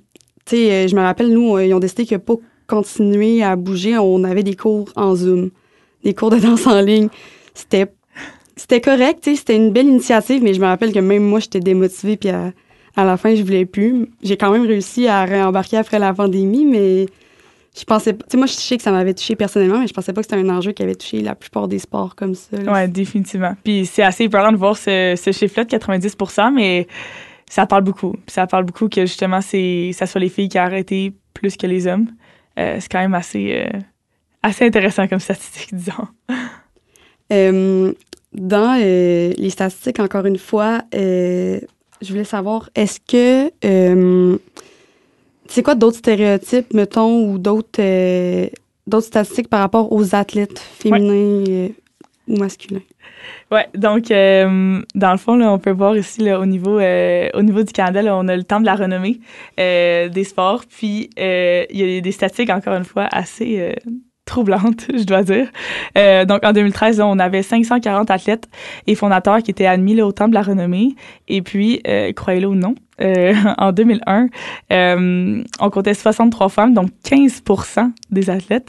[0.44, 4.24] tu sais, je me rappelle, nous, ils ont décidé que pour continuer à bouger, on
[4.24, 5.50] avait des cours en Zoom,
[6.02, 7.08] des cours de danse en ligne.
[7.54, 7.86] C'était
[8.56, 12.16] c'était correct, c'était une belle initiative, mais je me rappelle que même moi, j'étais démotivée,
[12.16, 12.52] puis à,
[12.96, 14.08] la fin, je voulais plus.
[14.22, 17.06] J'ai quand même réussi à réembarquer après la pandémie, mais
[17.76, 20.22] je pensais sais, moi, je sais que ça m'avait touché personnellement, mais je pensais pas
[20.22, 22.56] que c'était un enjeu qui avait touché la plupart des sports comme ça.
[22.56, 23.56] Oui, définitivement.
[23.64, 26.86] Puis c'est assez important de voir ce, chiffre-là de 90% mais
[27.50, 28.14] ça parle beaucoup.
[28.28, 31.66] Ça parle beaucoup que justement, c'est ça soit les filles qui ont arrêté plus que
[31.66, 32.06] les hommes.
[32.58, 33.78] Euh, c'est quand même assez, euh,
[34.42, 36.08] assez intéressant comme statistique, disons.
[37.32, 37.92] Euh,
[38.34, 41.60] dans euh, les statistiques, encore une fois, euh,
[42.02, 44.36] je voulais savoir, est-ce que, euh,
[45.46, 48.50] c'est quoi d'autres stéréotypes, mettons, ou d'autres
[49.00, 51.68] statistiques par rapport aux athlètes féminins
[52.26, 52.82] ou masculins?
[53.50, 57.62] Ouais, donc dans le fond, là, on peut voir ici là, au niveau au niveau
[57.62, 59.20] du Canada, on a le temps de la renommée
[59.56, 63.74] des sports, puis il y a des statistiques encore une fois assez
[64.24, 65.48] troublante, je dois dire.
[65.96, 68.48] Euh, donc, en 2013, on avait 540 athlètes
[68.86, 70.94] et fondateurs qui étaient admis là, au Temple de la Renommée.
[71.28, 74.28] Et puis, euh, croyez-le ou non, euh, en 2001,
[74.72, 78.68] euh, on comptait 63 femmes, donc 15% des athlètes,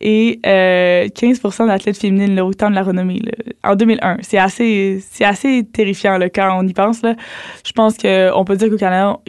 [0.00, 3.20] et euh, 15 d'athlètes féminines là, au Temple de la Renommée.
[3.20, 3.32] Là,
[3.70, 7.02] en 2001, c'est assez, c'est assez terrifiant là, quand on y pense.
[7.02, 7.14] Là.
[7.64, 8.68] Je pense qu'on peut dire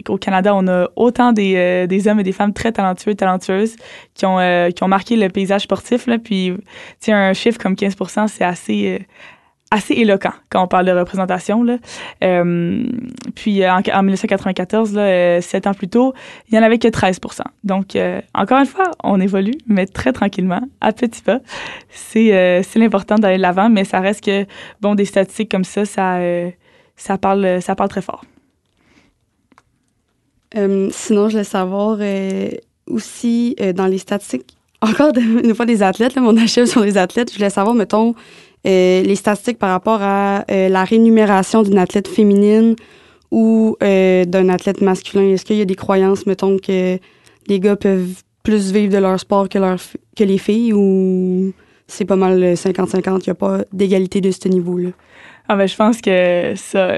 [0.04, 3.76] qu'au Canada, on a autant des, euh, des hommes et des femmes très talentueux, talentueuses
[4.14, 4.38] qui ont,
[4.74, 6.06] qui ont marqué le paysage sportif.
[6.06, 6.54] Là, puis,
[7.08, 7.96] un chiffre comme 15
[8.28, 9.00] c'est assez
[9.70, 11.62] assez éloquent quand on parle de représentation.
[11.62, 11.78] Là.
[12.24, 12.84] Euh,
[13.34, 16.12] puis en, en 1994, là, euh, sept ans plus tôt,
[16.48, 17.20] il n'y en avait que 13
[17.62, 21.40] Donc, euh, encore une fois, on évolue, mais très tranquillement, à petits pas.
[21.88, 22.30] C'est
[22.64, 24.44] c'est l'important d'aller de l'avant, mais ça reste que,
[24.80, 26.18] bon, des statistiques comme ça, ça,
[26.96, 28.24] ça, parle, ça parle très fort.
[30.52, 31.98] sinon, je voulais savoir
[32.86, 37.30] aussi, dans les statistiques, encore une fois des athlètes, là, mon achève sur les athlètes,
[37.30, 38.14] je voulais savoir, mettons,
[38.66, 42.76] euh, les statistiques par rapport à euh, la rémunération d'une athlète féminine
[43.30, 45.22] ou euh, d'un athlète masculin.
[45.22, 46.98] Est-ce qu'il y a des croyances, mettons, que
[47.46, 49.58] les gars peuvent plus vivre de leur sport que,
[50.14, 51.52] que les filles ou
[51.86, 54.90] c'est pas mal 50-50, il n'y a pas d'égalité de ce niveau-là?
[55.48, 56.92] Ah ben, je pense que ça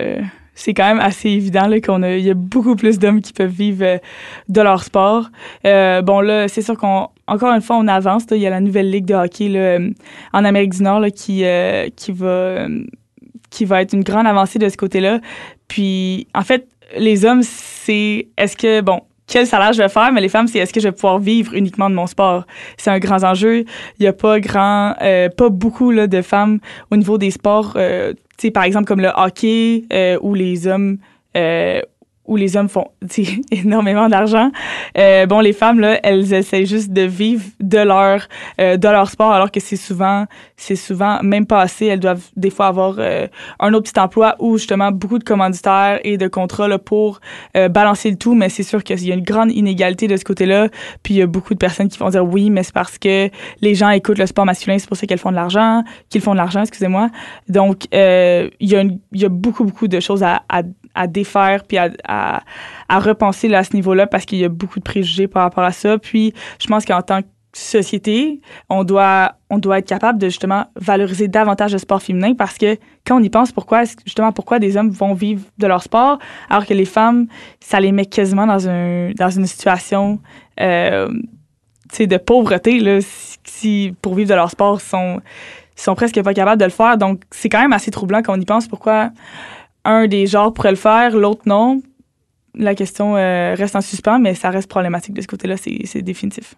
[0.55, 3.51] c'est quand même assez évident là qu'on a y a beaucoup plus d'hommes qui peuvent
[3.51, 4.01] vivre
[4.48, 5.31] de leur sport.
[5.64, 8.25] Bon là, c'est sûr qu'on encore une fois on avance.
[8.31, 9.90] il y a la nouvelle ligue de hockey euh,
[10.33, 11.45] en Amérique du Nord là, qui
[13.51, 15.21] qui va être une grande avancée de ce côté-là.
[15.68, 16.66] Puis en fait,
[16.97, 20.59] les hommes c'est est-ce que bon quel salaire je vais faire, mais les femmes, c'est
[20.59, 22.45] est-ce que je vais pouvoir vivre uniquement de mon sport?
[22.77, 23.64] C'est un grand enjeu.
[23.99, 26.59] Il y a pas grand, pas beaucoup de femmes
[26.90, 27.75] au niveau des sports
[28.42, 30.99] sais, par exemple, comme le hockey, euh, où les hommes
[31.37, 31.81] euh,
[32.27, 32.89] où les hommes font
[33.51, 34.51] énormément d'argent.
[34.97, 38.29] Euh, bon, les femmes là, elles essaient juste de vivre de leur
[38.61, 41.87] euh, de leur sport, alors que c'est souvent c'est souvent même pas assez.
[41.87, 43.27] Elles doivent des fois avoir euh,
[43.59, 47.21] un autre petit emploi ou justement beaucoup de commanditaires et de contrats là, pour
[47.57, 48.35] euh, balancer le tout.
[48.35, 50.69] Mais c'est sûr qu'il y a une grande inégalité de ce côté-là.
[51.03, 53.29] Puis il y a beaucoup de personnes qui vont dire oui, mais c'est parce que
[53.61, 56.33] les gens écoutent le sport masculin, c'est pour ça qu'elles font de l'argent, qu'ils font
[56.33, 57.11] de l'argent, excusez-moi.
[57.49, 57.99] Donc il
[58.61, 60.63] y a il y a beaucoup beaucoup de choses à, à
[60.95, 64.79] à défaire puis à, à, repenser là, à ce niveau-là parce qu'il y a beaucoup
[64.79, 65.99] de préjugés par rapport à ça.
[65.99, 70.65] Puis je pense qu'en tant que société, on doit on doit être capable de justement
[70.77, 74.77] valoriser davantage le sport féminin parce que quand on y pense, pourquoi justement pourquoi des
[74.77, 77.27] hommes vont vivre de leur sport alors que les femmes,
[77.61, 80.19] ça les met quasiment dans un dans une situation
[80.61, 81.09] euh,
[81.99, 83.01] de pauvreté là,
[83.45, 85.21] si, pour vivre de leur sport sont
[85.77, 86.97] sont presque pas capables de le faire.
[86.97, 89.11] Donc c'est quand même assez troublant quand on y pense pourquoi
[89.85, 91.83] un des genres pourrait le faire, l'autre non.
[92.55, 96.55] La question euh, reste en suspens, mais ça reste problématique de ce côté-là, c'est définitif.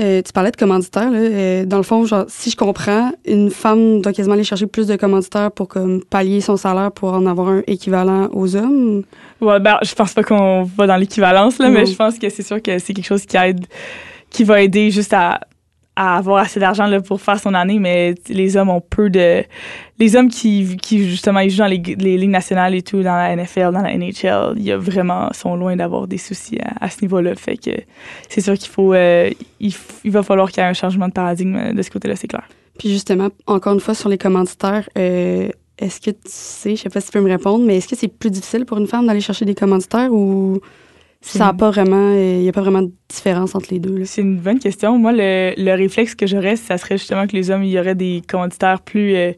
[0.00, 1.10] Euh, tu parlais de commanditaires.
[1.10, 1.18] Là.
[1.18, 4.88] Euh, dans le fond, genre, si je comprends, une femme doit quasiment aller chercher plus
[4.88, 9.04] de commanditaires pour comme, pallier son salaire pour en avoir un équivalent aux hommes.
[9.40, 12.42] Ouais, ben, je pense pas qu'on va dans l'équivalence, là, mais je pense que c'est
[12.42, 13.66] sûr que c'est quelque chose qui aide,
[14.30, 15.38] qui va aider juste à
[15.96, 19.44] à avoir assez d'argent là, pour faire son année, mais les hommes ont peu de...
[19.98, 23.14] Les hommes qui, qui justement, ils jouent dans les, les ligues nationales et tout, dans
[23.14, 27.00] la NFL, dans la NHL, il y vraiment, sont loin d'avoir des soucis à, ce
[27.02, 27.36] niveau-là.
[27.36, 27.70] Fait que
[28.28, 29.30] c'est sûr qu'il faut, euh,
[29.60, 29.72] il,
[30.10, 32.48] va falloir qu'il y ait un changement de paradigme de ce côté-là, c'est clair.
[32.78, 36.88] Puis justement, encore une fois, sur les commanditaires, euh, est-ce que tu sais, je sais
[36.88, 39.06] pas si tu peux me répondre, mais est-ce que c'est plus difficile pour une femme
[39.06, 40.60] d'aller chercher des commanditaires ou
[41.26, 44.04] ça pas vraiment, il n'y a pas vraiment de différence entre les deux.
[44.04, 44.98] C'est une bonne question.
[44.98, 47.94] Moi, le, le réflexe que j'aurais, ça serait justement que les hommes, il y aurait
[47.94, 49.32] des commanditaires plus, euh,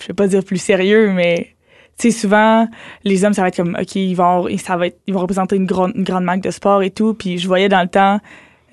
[0.00, 1.54] je vais pas dire plus sérieux, mais
[1.98, 2.68] tu sais, souvent,
[3.04, 5.56] les hommes, ça va être comme, OK, ils vont, ça va être, ils vont représenter
[5.56, 7.14] une grande, une grande marque de sport et tout.
[7.14, 8.20] Puis je voyais dans le temps,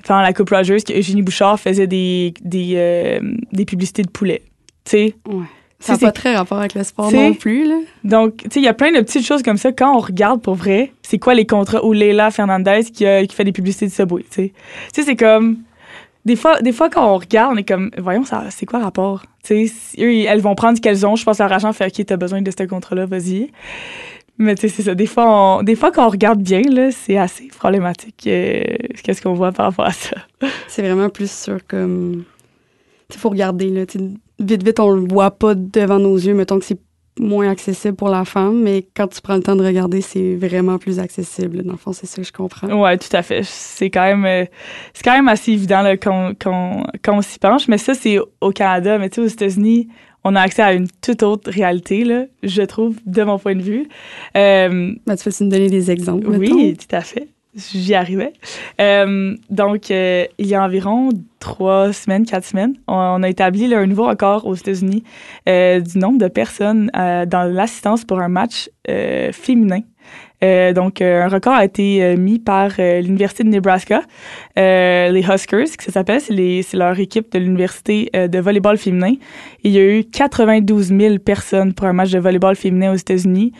[0.06, 3.20] pendant la Coupe Rogers, que Eugénie Bouchard faisait des, des, euh,
[3.54, 4.42] des publicités de poulet.
[4.84, 5.16] Tu sais?
[5.28, 5.46] Ouais.
[5.84, 7.68] Ça n'a pas très rapport avec le sport non plus.
[7.68, 7.76] Là.
[8.04, 9.72] Donc, tu sais, il y a plein de petites choses comme ça.
[9.72, 13.44] Quand on regarde pour vrai, c'est quoi les contrats ou Leila Fernandez qui, qui fait
[13.44, 14.54] des publicités de Subway, tu sais?
[14.94, 15.58] Tu sais, c'est comme...
[16.26, 18.86] Des fois, des fois, quand on regarde, on est comme, voyons, ça, c'est quoi le
[18.86, 19.24] rapport?
[19.44, 21.18] Tu sais, elles vont prendre ce qu'elles ont.
[21.18, 23.52] Je pense à leur argent fait, OK, t'as besoin de ce contrat-là, vas-y.
[24.38, 24.96] Mais tu sais, c'est ça.
[24.96, 28.26] Des fois, des fois, quand on regarde bien, là, c'est assez problématique.
[28.28, 28.64] Euh,
[29.04, 30.16] qu'est-ce qu'on voit par rapport à ça?
[30.70, 32.24] C'est vraiment plus sur comme.
[33.10, 33.86] Il faut regarder, là
[34.40, 36.34] vite, vite, on le voit pas devant nos yeux.
[36.34, 36.80] Mettons que c'est
[37.20, 40.80] moins accessible pour la femme, mais quand tu prends le temps de regarder, c'est vraiment
[40.80, 41.64] plus accessible.
[41.64, 42.68] Dans le fond, c'est ça que je comprends.
[42.70, 43.44] Ouais, tout à fait.
[43.44, 44.46] C'est quand même, euh,
[44.94, 47.68] c'est quand même assez évident là, quand, quand, quand on s'y penche.
[47.68, 48.98] Mais ça, c'est au Canada.
[48.98, 49.90] Mais tu sais, aux États-Unis,
[50.24, 53.62] on a accès à une toute autre réalité, là, je trouve, de mon point de
[53.62, 53.88] vue.
[54.38, 56.28] Euh, ben, tu peux nous donner des exemples?
[56.30, 57.28] Oui, tout à fait.
[57.56, 58.34] J'y arrivais.
[58.82, 63.86] Euh, donc, euh, il y a environ trois semaines, quatre semaines, on, a établi un
[63.86, 65.04] nouveau record aux États-Unis
[65.48, 68.70] euh, du nombre de personnes dans l'assistance pour un match
[69.34, 69.93] féminin euh,
[70.74, 74.02] donc, euh, un record a été euh, mis par l'Université de Nebraska,
[74.56, 79.14] les Huskers, que ça s'appelle, c'est leur équipe de l'Université de volleyball féminin.
[79.64, 83.54] Il y a eu 92 000 personnes pour un match de volleyball féminin aux États-Unis.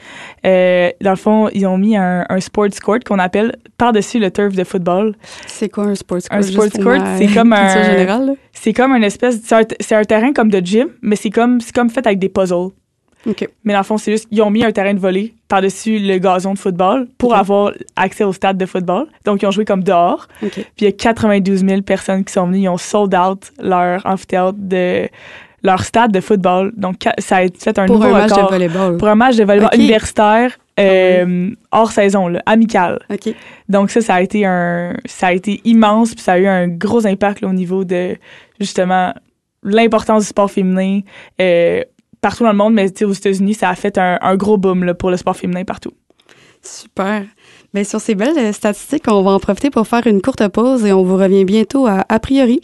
[0.44, 4.56] dans le fond, ils ont mis un, un sports court qu'on appelle par-dessus le turf
[4.56, 5.16] de football.
[5.48, 6.38] C'est quoi un sports court?
[6.38, 8.36] Un sports court, c'est comme un...
[8.52, 9.40] C'est comme une espèce...
[9.42, 12.72] C'est un, terrain comme de gym, mais c'est comme, comme fait avec des puzzles.
[13.64, 16.18] Mais dans le fond, c'est juste qu'ils ont mis un terrain de volley par-dessus le
[16.18, 19.08] gazon de football pour avoir accès au stade de football.
[19.26, 20.28] Donc, ils ont joué comme dehors.
[20.40, 22.60] Puis, il y a 92 000 personnes qui sont venues.
[22.60, 25.08] Ils ont sold out leur amphithéâtre de
[25.64, 26.74] leur stade de football.
[26.76, 28.98] Donc, ça a fait un pour un match de volleyball.
[28.98, 33.00] Pour un match de volleyball universitaire euh, ah hors saison, là, amical.
[33.70, 36.68] Donc ça, ça a été un, ça a été immense, puis ça a eu un
[36.68, 38.18] gros impact au niveau de
[38.60, 39.14] justement
[39.64, 41.02] l'importance du sport féminin,
[41.40, 41.84] euh,
[42.24, 45.18] partout dans le monde, mais aux États-Unis, ça a fait un, gros boom pour le
[45.18, 45.92] sport féminin partout.
[46.64, 47.26] Super.
[47.74, 50.94] Bien, sur ces belles statistiques, on va en profiter pour faire une courte pause et
[50.94, 52.62] on vous revient bientôt à A priori.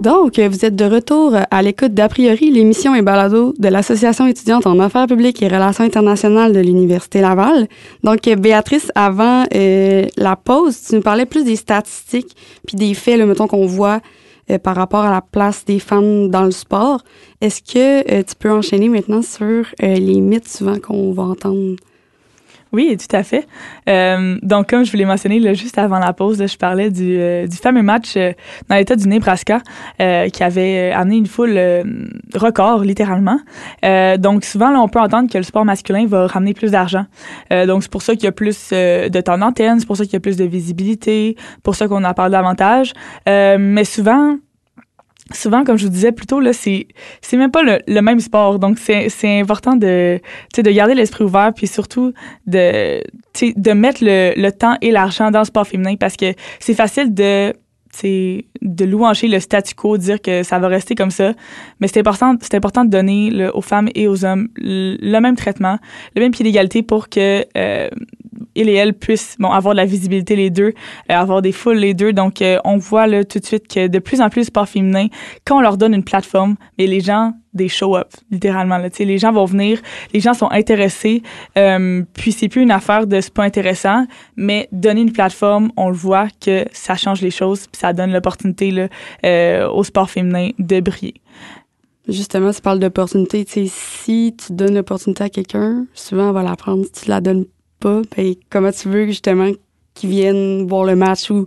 [0.00, 4.66] Donc, vous êtes de retour à l'écoute d'A priori, l'émission et balado de l'Association étudiante
[4.66, 7.68] en affaires publiques et relations internationales de l'Université Laval.
[8.02, 12.34] Donc, Béatrice, avant euh, la pause, tu nous parlais plus des statistiques
[12.66, 14.00] puis des faits, le mettons, qu'on voit
[14.50, 17.02] euh, par rapport à la place des femmes dans le sport.
[17.42, 21.76] Est-ce que euh, tu peux enchaîner maintenant sur les mythes souvent qu'on va entendre?
[22.72, 23.48] Oui, tout à fait.
[23.88, 27.16] Euh, donc, comme je vous l'ai mentionné là, juste avant la pause, je parlais du,
[27.18, 28.32] euh, du fameux match euh,
[28.68, 29.60] dans l'État du Nebraska
[29.98, 31.58] qui avait amené une foule
[32.34, 33.38] record, littéralement.
[34.18, 37.04] donc, souvent, là, on peut entendre que le sport masculin va ramener plus d'argent.
[37.50, 40.14] donc, c'est pour ça qu'il y a plus de temps d'antenne, c'est pour ça qu'il
[40.14, 42.92] y a plus de visibilité, pour ça qu'on en parle davantage.
[43.26, 44.36] mais souvent,
[45.32, 46.86] souvent, comme je vous disais plus tôt, là, c'est,
[47.20, 48.58] c'est même pas le, le même sport.
[48.58, 50.20] Donc, c'est, c'est important de,
[50.56, 52.12] de garder l'esprit ouvert, puis surtout
[52.46, 53.02] de,
[53.40, 57.14] de mettre le, le temps et l'argent dans le sport féminin parce que c'est facile
[57.14, 57.52] de
[58.62, 61.32] de louanger le statu quo, dire que ça va rester comme ça.
[61.80, 65.36] Mais c'est important, c'est important de donner le, aux femmes et aux hommes le, même
[65.36, 65.78] traitement,
[66.14, 67.88] le même pied d'égalité pour que euh,
[68.54, 70.72] il et elle puissent avoir de la visibilité les deux,
[71.10, 72.12] euh, avoir des foules les deux.
[72.12, 74.68] Donc, euh, on voit là tout de suite que de plus en plus de sport
[74.68, 75.06] féminin,
[75.44, 78.78] quand on leur donne une plateforme, les gens des show-up, littéralement.
[78.78, 78.88] Là.
[78.98, 79.80] les gens vont venir,
[80.12, 81.22] les gens sont intéressés,
[81.58, 85.88] euh, puis c'est plus une affaire de c'est pas intéressant, mais donner une plateforme, on
[85.88, 88.88] le voit que ça change les choses, puis ça donne l'opportunité
[89.24, 91.14] euh, au sport féminin de briller.
[92.08, 93.44] Justement, tu parles d'opportunité.
[93.46, 96.84] Si tu donnes l'opportunité à quelqu'un, souvent, on va la prendre.
[96.86, 97.44] Si tu la donnes
[97.80, 99.50] pas, ben, comment tu veux justement
[99.94, 101.46] qu'ils viennent voir le match ou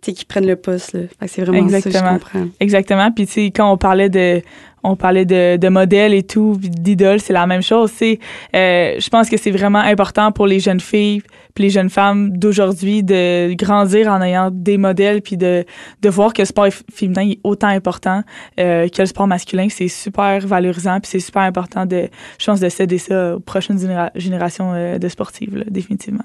[0.00, 0.96] qu'ils prennent le poste.
[1.26, 1.92] C'est vraiment Exactement.
[1.92, 2.48] ça que je comprends.
[2.60, 3.12] Exactement.
[3.12, 4.42] Puis, tu sais, quand on parlait de
[4.82, 7.90] on parlait de, de modèles et tout, d'idoles, c'est la même chose.
[7.94, 8.18] C'est,
[8.54, 11.22] euh, je pense que c'est vraiment important pour les jeunes filles,
[11.54, 15.64] puis les jeunes femmes d'aujourd'hui de grandir en ayant des modèles, puis de,
[16.00, 18.22] de voir que le sport féminin est autant important
[18.58, 19.68] euh, que le sport masculin.
[19.68, 22.08] C'est super valorisant, puis c'est super important de,
[22.38, 23.78] je pense, de céder ça aux prochaines
[24.14, 26.24] générations euh, de sportives, définitivement.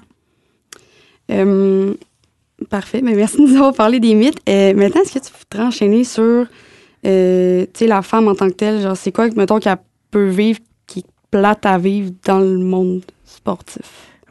[2.70, 3.00] Parfait.
[3.02, 4.40] Mais merci de nous avoir parlé des mythes.
[4.46, 6.46] maintenant, est-ce que tu voudrais enchaîner sur
[7.04, 9.76] euh, la femme en tant que telle, genre, c'est quoi, mettons, qu'elle
[10.10, 13.82] peut vivre qui est plate à vivre dans le monde sportif?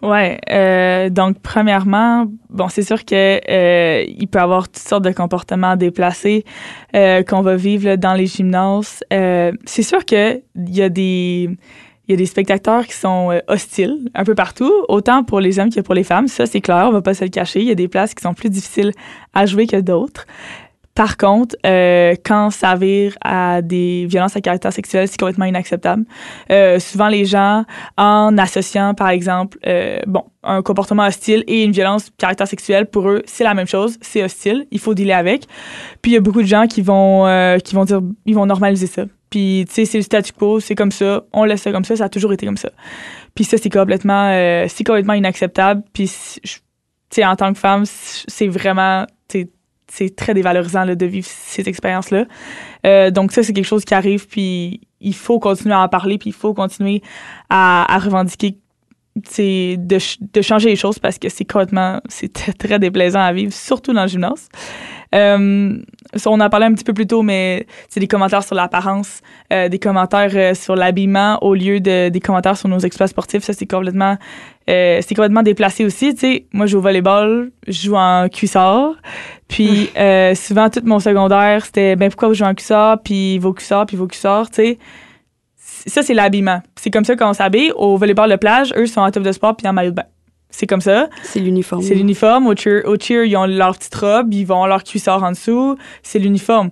[0.02, 5.06] Ouais, euh, donc premièrement, bon, c'est sûr que euh, il peut y avoir toutes sortes
[5.06, 6.44] de comportements déplacés
[6.94, 9.04] qu'on va vivre dans les gymnases.
[9.10, 11.50] c'est sûr que il y a des
[12.08, 15.70] il y a des spectateurs qui sont hostiles un peu partout, autant pour les hommes
[15.70, 16.28] que pour les femmes.
[16.28, 17.62] Ça, c'est clair, on va pas se le cacher.
[17.62, 18.92] Il y a des places qui sont plus difficiles
[19.34, 20.26] à jouer que d'autres.
[20.96, 26.06] Par contre, euh, quand ça vire à des violences à caractère sexuel, c'est complètement inacceptable.
[26.50, 27.66] Euh, souvent, les gens,
[27.98, 33.10] en associant, par exemple, euh, bon, un comportement hostile et une violence caractère sexuel, pour
[33.10, 35.48] eux, c'est la même chose, c'est hostile, il faut dealer avec.
[36.02, 38.46] Puis il y a beaucoup de gens qui vont, euh, qui vont dire, ils vont
[38.46, 39.04] normaliser ça.
[39.30, 41.96] Puis, tu sais, c'est le statu quo, c'est comme ça, on laisse ça comme ça,
[41.96, 42.72] ça a toujours été comme ça.
[43.34, 45.84] Puis ça, c'est complètement, euh, complètement inacceptable.
[45.94, 46.10] Puis
[46.42, 46.52] tu
[47.10, 49.06] sais, en tant que femme, c'est vraiment,
[49.88, 52.26] c'est très dévalorisant de vivre ces expériences-là.
[52.86, 56.18] Euh, donc ça, c'est quelque chose qui arrive, puis il faut continuer à en parler,
[56.18, 57.02] puis il faut continuer
[57.50, 58.58] à, à revendiquer
[59.16, 63.94] de, de changer les choses parce que c'est complètement, c'est très déplaisant à vivre, surtout
[63.94, 64.50] dans le gymnase.
[65.16, 65.78] Euh,
[66.26, 69.70] on en parlait un petit peu plus tôt, mais c'est des commentaires sur l'apparence, euh,
[69.70, 73.44] des commentaires euh, sur l'habillement au lieu de des commentaires sur nos exploits sportifs.
[73.44, 74.18] Ça, c'est complètement,
[74.70, 76.14] euh, c'est complètement déplacé aussi.
[76.14, 78.94] Tu sais, moi, je joue au volleyball, je joue en cuissard.
[79.48, 83.54] Puis euh, souvent, tout mon secondaire, c'était ben pourquoi vous jouez en cuissard, puis vos
[83.54, 84.78] cuissards, puis vos cuissards, tu sais
[85.88, 86.62] ça, c'est l'habillement.
[86.76, 87.72] C'est comme ça qu'on s'habille.
[87.76, 90.06] Au volleyball de plage, eux sont en top de sport puis en maillot de bain.
[90.56, 91.10] C'est comme ça.
[91.24, 91.82] C'est l'uniforme.
[91.82, 92.48] C'est l'uniforme.
[92.48, 95.78] Au cheer, au cheer, ils ont leur petite robe, ils vont leur cuissard en dessous.
[96.02, 96.70] C'est l'uniforme.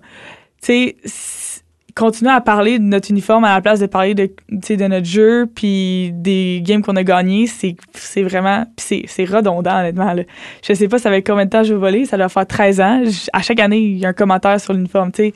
[0.61, 1.59] Tu sais,
[1.93, 5.47] continuer à parler de notre uniforme à la place de parler de, de notre jeu
[5.53, 7.75] puis des games qu'on a gagnés, c'est,
[8.23, 8.65] vraiment...
[8.77, 10.13] c'est, c'est redondant, honnêtement.
[10.13, 10.23] Là.
[10.65, 12.05] Je sais pas, ça fait combien de temps je vais voler.
[12.05, 13.03] Ça doit faire 13 ans.
[13.33, 15.33] à chaque année, il y a un commentaire sur l'uniforme, tu sais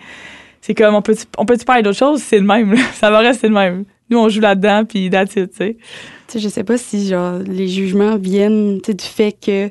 [0.62, 2.22] c'est comme, on peut, on peut parler d'autre chose?
[2.22, 3.86] C'est le même, ça va rester le même.
[4.10, 5.78] Nous, on joue là-dedans, puis that's it, tu sais.
[6.28, 9.70] Tu sais, je sais pas si, genre, les jugements viennent, du fait que,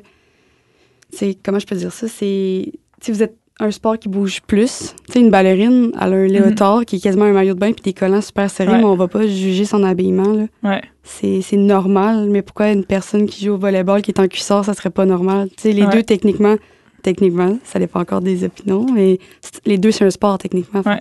[1.11, 2.07] c'est comment je peux dire ça?
[2.07, 2.71] C'est,
[3.01, 4.93] si vous êtes un sport qui bouge plus.
[5.07, 7.71] Tu sais, une ballerine, elle a un léotard qui est quasiment un maillot de bain
[7.71, 10.31] puis des collants super serrés, mais on va pas juger son habillement.
[10.31, 10.45] Là.
[10.63, 10.81] Ouais.
[11.03, 14.73] C'est, normal, mais pourquoi une personne qui joue au volleyball qui est en cuissard, ça
[14.73, 15.49] serait pas normal?
[15.57, 16.55] Tu sais, les deux, techniquement,
[17.01, 17.57] techniquement.
[17.63, 19.17] Ça dépend encore des opinions, mais
[19.65, 20.83] les deux, c'est un sport, techniquement.
[20.85, 20.93] Oui,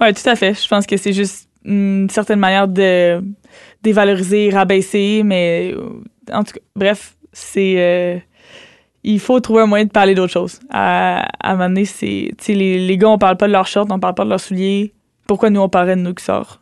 [0.00, 0.54] ouais, tout à fait.
[0.54, 3.22] Je pense que c'est juste une certaine manière de
[3.82, 7.74] dévaloriser, rabaisser, mais euh, en tout cas, bref, c'est.
[7.78, 8.18] Euh,
[9.06, 10.60] il faut trouver un moyen de parler d'autre chose.
[10.70, 12.30] À, un moment donné, c'est.
[12.48, 14.94] Les, les gars, on parle pas de leurs shorts, on parle pas de leurs souliers.
[15.26, 16.60] Pourquoi nous, on parlerait de nous qui sort?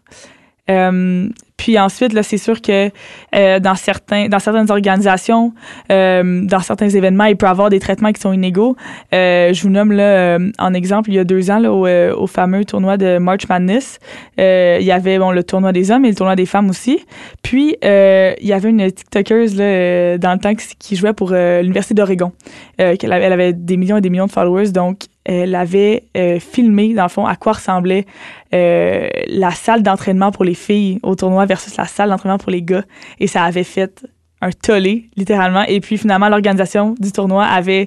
[0.70, 1.28] Euh,
[1.62, 2.90] puis ensuite, là, c'est sûr que
[3.36, 5.54] euh, dans certains, dans certaines organisations,
[5.92, 8.74] euh, dans certains événements, il peut y avoir des traitements qui sont inégaux.
[9.14, 11.86] Euh, je vous nomme là euh, en exemple, il y a deux ans, là, au,
[11.86, 14.00] euh, au fameux tournoi de March Madness,
[14.38, 16.98] il y avait bon le tournoi des hommes et le tournoi des femmes aussi.
[17.44, 21.94] Puis il y avait une TikTokeuse là dans le temps qui, qui jouait pour l'université
[21.94, 22.32] d'Oregon.
[22.78, 27.04] elle avait des millions et des millions de followers, donc elle avait euh, filmé, dans
[27.04, 28.06] le fond, à quoi ressemblait
[28.54, 32.62] euh, la salle d'entraînement pour les filles au tournoi versus la salle d'entraînement pour les
[32.62, 32.84] gars.
[33.20, 34.04] Et ça avait fait
[34.40, 35.62] un tollé, littéralement.
[35.62, 37.86] Et puis, finalement, l'organisation du tournoi avait,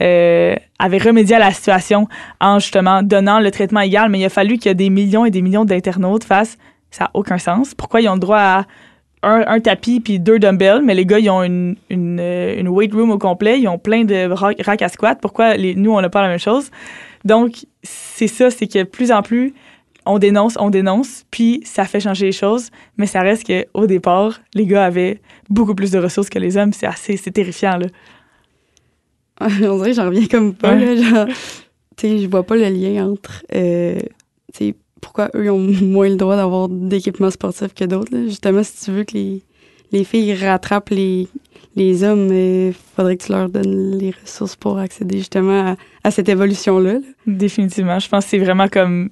[0.00, 2.06] euh, avait remédié à la situation
[2.40, 4.08] en, justement, donnant le traitement égal.
[4.08, 6.56] Mais il a fallu qu'il y ait des millions et des millions d'internautes face.
[6.92, 7.74] Ça n'a aucun sens.
[7.74, 8.64] Pourquoi ils ont le droit à
[9.26, 12.92] un, tapis puis deux dumbbells, mais les gars, ils ont une, une, euh, une weight
[12.92, 15.18] room au complet, ils ont plein de racks à squat.
[15.20, 16.70] Pourquoi les, nous, on n'a pas la même chose?
[17.24, 19.54] Donc, c'est ça, c'est que plus en plus,
[20.06, 24.40] on dénonce, on dénonce, puis ça fait changer les choses, mais ça reste qu'au départ,
[24.54, 26.72] les gars avaient beaucoup plus de ressources que les hommes.
[26.72, 27.86] C'est assez, c'est terrifiant, là.
[29.40, 31.26] on dirait que j'en reviens comme pas, là, genre,
[31.96, 33.98] tu sais, je vois pas le lien entre, euh,
[34.54, 38.12] tu sais, pourquoi eux ont moins le droit d'avoir d'équipements sportifs que d'autres.
[38.26, 39.42] Justement, si tu veux que les,
[39.92, 41.28] les filles rattrapent les,
[41.76, 46.28] les hommes, il faudrait que tu leur donnes les ressources pour accéder justement à, cette
[46.28, 46.98] évolution-là.
[47.26, 47.98] Définitivement.
[47.98, 49.10] Je pense que c'est vraiment comme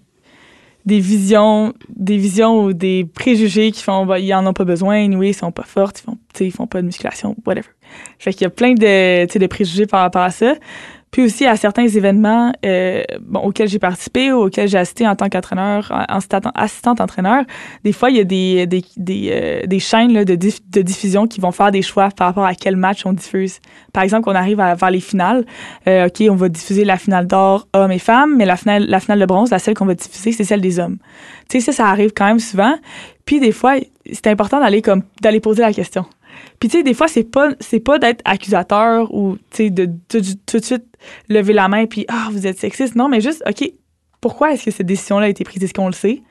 [0.86, 5.10] des visions, des visions ou des préjugés qui font, bah, ils en ont pas besoin,
[5.14, 7.68] oui, ils sont pas fortes, ils font, ils font pas de musculation, whatever.
[8.18, 10.54] Fait qu'il y a plein de, de préjugés par rapport à ça.
[11.14, 15.14] Puis aussi à certains événements euh, bon, auxquels j'ai participé ou auxquels j'ai assisté en
[15.14, 16.18] tant qu'entraîneur, en
[16.56, 17.44] assistante entraîneur,
[17.84, 21.28] des fois il y a des des, des, euh, des chaînes là, de, de diffusion
[21.28, 23.60] qui vont faire des choix par rapport à quel match on diffuse.
[23.92, 25.44] Par exemple, on arrive à, vers les finales,
[25.86, 28.98] euh, ok, on va diffuser la finale d'or hommes et femmes, mais la finale la
[28.98, 30.98] finale de bronze, la seule qu'on va diffuser, c'est celle des hommes.
[31.48, 32.74] Tu sais ça, ça arrive quand même souvent.
[33.24, 33.74] Puis des fois,
[34.10, 36.06] c'est important d'aller comme d'aller poser la question.
[36.60, 37.50] Puis tu sais, des fois, c'est pas
[37.84, 40.84] pas d'être accusateur ou tu sais de, tout de suite
[41.28, 42.94] lever la main puis ah vous êtes sexiste.
[42.94, 43.70] Non, mais juste ok,
[44.20, 45.62] pourquoi est-ce que cette décision-là a été prise?
[45.62, 46.22] Est-ce qu'on le sait?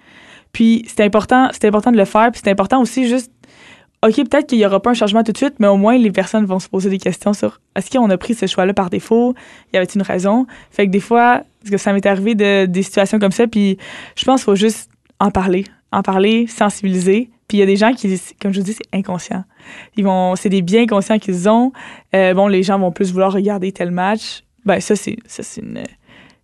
[0.51, 2.31] Puis c'est important important de le faire.
[2.31, 3.31] Puis c'est important aussi juste
[4.03, 6.11] ok peut-être qu'il y aura pas un changement tout de suite, mais au moins les
[6.11, 9.33] personnes vont se poser des questions sur est-ce qu'on a pris ce choix-là par défaut?
[9.73, 10.45] Y avait une raison?
[10.71, 13.77] Fait que des fois, parce que ça m'est arrivé de des situations comme ça, puis
[14.15, 14.89] je pense qu'il faut juste
[15.19, 17.29] en parler, en parler, sensibiliser.
[17.47, 19.43] Puis il y a des gens qui, comme je vous dis, c'est inconscient.
[19.95, 21.71] Ils vont, c'est des biens conscients qu'ils ont.
[22.15, 24.43] Euh, bon, les gens vont plus vouloir regarder tel match.
[24.65, 25.83] Ben ça c'est, ça c'est une,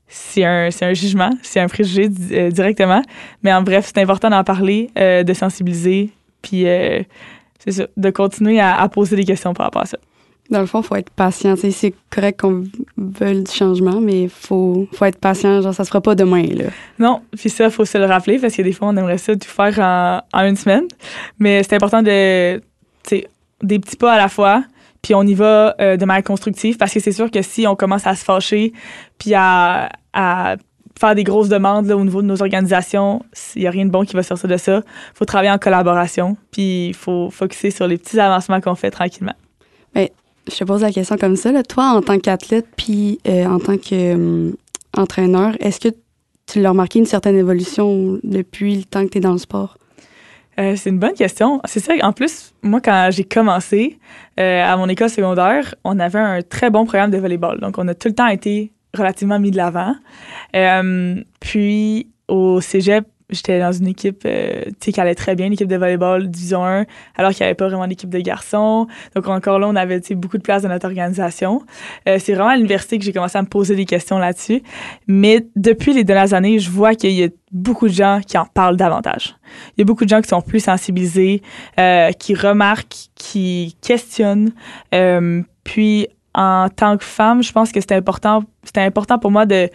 [0.08, 3.02] c'est un, c'est un jugement, c'est un préjugé euh, directement.
[3.44, 6.10] Mais en bref, c'est important d'en parler, euh, de sensibiliser,
[6.42, 6.64] puis
[7.60, 9.98] c'est ça, de continuer à, à poser des questions par rapport à ça.
[10.50, 11.54] Dans le fond, il faut être patient.
[11.56, 12.64] C'est correct qu'on
[12.98, 15.62] veuille du changement, mais il faut, faut être patient.
[15.62, 16.42] Genre, ça se fera pas demain.
[16.42, 16.66] Là.
[16.98, 19.36] Non, puis ça, il faut se le rappeler parce que des fois, on aimerait ça
[19.36, 20.86] tout faire en, en une semaine.
[21.38, 22.60] Mais c'est important de,
[23.62, 24.64] des petits pas à la fois.
[25.02, 28.08] puis on y va de manière constructive parce que c'est sûr que si on commence
[28.08, 28.74] à se fâcher
[29.18, 30.56] puis à, à
[31.00, 33.24] faire des grosses demandes là, au niveau de nos organisations,
[33.56, 34.82] il n'y a rien de bon qui va sortir de ça.
[34.86, 38.92] Il faut travailler en collaboration, puis il faut focuser sur les petits avancements qu'on fait
[38.92, 39.36] tranquillement.
[39.96, 40.12] Mais
[40.52, 41.52] je te pose la question comme ça.
[41.52, 41.64] Là.
[41.64, 45.96] Toi, en tant qu'athlète, puis euh, en tant qu'entraîneur, est-ce que
[46.46, 49.78] tu l'as remarqué une certaine évolution depuis le temps que tu es dans le sport?
[50.60, 51.62] Euh, c'est une bonne question.
[51.66, 53.98] C'est ça, en plus, moi, quand j'ai commencé
[54.40, 57.60] euh, à mon école secondaire, on avait un très bon programme de volleyball.
[57.60, 59.96] Donc, on a tout le temps été relativement mis de l'avant.
[60.56, 65.76] Euh, puis au cégep, j'étais dans une équipe euh, qui allait très bien, l'équipe de
[65.76, 68.88] volleyball division 1, alors qu'il n'y avait pas vraiment d'équipe de garçons.
[69.16, 71.64] Donc encore là, on avait beaucoup de place dans notre organisation.
[72.08, 74.64] Euh, c'est vraiment à l'université que j'ai commencé à me poser des questions là-dessus.
[75.08, 78.46] Mais depuis les dernières années, je vois qu'il y a beaucoup de gens qui en
[78.46, 79.36] parlent davantage.
[79.76, 81.42] Il y a beaucoup de gens qui sont plus sensibilisés,
[81.80, 84.52] euh, qui remarquent, qui questionnent.
[84.94, 89.46] Euh, puis en tant que femme, je pense que c'était important, c'était important pour moi
[89.46, 89.70] de,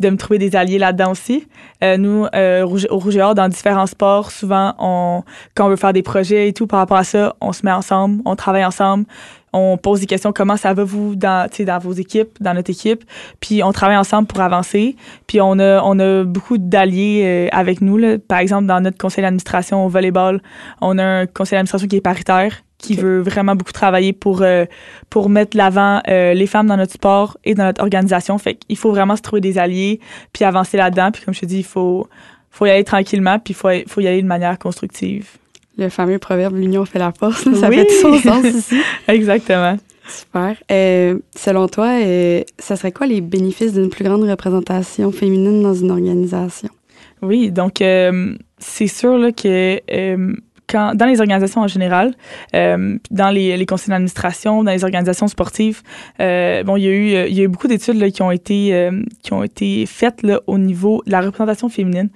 [0.00, 1.46] de me trouver des alliés là-dedans aussi.
[1.84, 5.22] Euh, nous, euh, au Rouge Or, dans différents sports, souvent, on,
[5.54, 7.72] quand on veut faire des projets et tout par rapport à ça, on se met
[7.72, 9.04] ensemble, on travaille ensemble,
[9.52, 13.04] on pose des questions comment ça va vous dans, dans vos équipes, dans notre équipe,
[13.40, 14.96] puis on travaille ensemble pour avancer.
[15.26, 17.98] Puis on a, on a beaucoup d'alliés euh, avec nous.
[17.98, 18.18] Là.
[18.18, 20.40] Par exemple, dans notre conseil d'administration au volleyball,
[20.80, 24.64] on a un conseil d'administration qui est paritaire qui veut vraiment beaucoup travailler pour euh,
[25.10, 28.38] pour mettre l'avant euh, les femmes dans notre sport et dans notre organisation.
[28.38, 30.00] Fait qu'il faut vraiment se trouver des alliés
[30.32, 31.10] puis avancer là-dedans.
[31.12, 32.08] Puis comme je te dis, il faut
[32.50, 35.28] faut y aller tranquillement puis il faut, faut y aller de manière constructive.
[35.78, 38.80] Le fameux proverbe l'union fait la force, ça fait tout son sens ici.
[39.08, 39.76] Exactement.
[40.08, 40.56] Super.
[40.72, 42.00] Euh, selon toi,
[42.58, 46.70] ça serait quoi les bénéfices d'une plus grande représentation féminine dans une organisation?
[47.22, 47.76] Oui, donc
[48.58, 49.80] c'est sûr là, que
[50.72, 52.14] dans les organisations en général,
[52.54, 55.82] euh, dans les, conseils d'administration, dans les organisations sportives,
[56.20, 59.86] euh, bon, il y a eu, beaucoup d'études qui ont été euh, qui ont été
[59.86, 62.10] faites au niveau de la représentation féminine.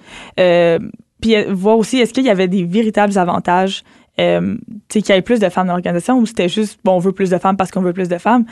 [1.21, 3.83] Puis voir aussi est-ce qu'il y avait des véritables avantages
[4.19, 4.55] euh,
[4.89, 7.29] qu'il y avait plus de femmes dans l'organisation ou c'était juste bon on veut plus
[7.29, 8.45] de femmes parce qu'on veut plus de femmes?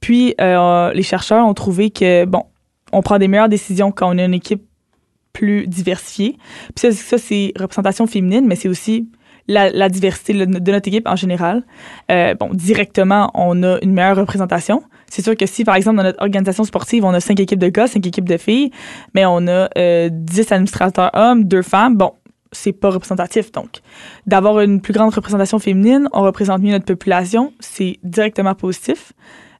[0.00, 2.44] Puis les chercheurs ont trouvé que bon
[2.92, 4.62] on prend des meilleures décisions quand on a une équipe
[5.32, 6.38] plus diversifiée
[6.74, 9.06] puis ça, ça c'est représentation féminine mais c'est aussi
[9.48, 11.64] la, diversité de notre équipe en général.
[12.10, 14.82] Euh, bon, directement, on a une meilleure représentation.
[15.08, 17.68] C'est sûr que si, par exemple, dans notre organisation sportive, on a cinq équipes de
[17.68, 18.70] gars, cinq équipes de filles,
[19.14, 22.12] mais on a euh, dix administrateurs hommes, deux femmes, bon,
[22.52, 23.52] c'est pas représentatif.
[23.52, 23.80] Donc,
[24.26, 29.12] d'avoir une plus grande représentation féminine, on représente mieux notre population, c'est directement positif.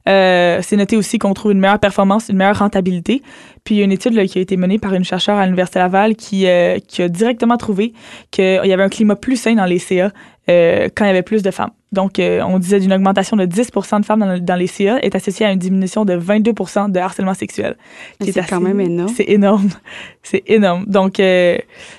[0.07, 3.21] Euh, c'est noté aussi qu'on trouve une meilleure performance, une meilleure rentabilité.
[3.63, 5.45] Puis il y a une étude là, qui a été menée par une chercheure à
[5.45, 7.93] l'Université Laval qui, euh, qui a directement trouvé
[8.31, 10.11] qu'il y avait un climat plus sain dans les CA
[10.49, 11.71] euh, quand il y avait plus de femmes.
[11.93, 15.45] Donc, on disait d'une augmentation de 10% de femmes dans, dans, les CA est associée
[15.45, 17.77] à une diminution de 22% de harcèlement sexuel.
[18.21, 19.13] C'est quand même énorme.
[19.15, 19.69] C'est énorme.
[20.23, 20.85] C'est énorme.
[20.85, 21.21] Donc,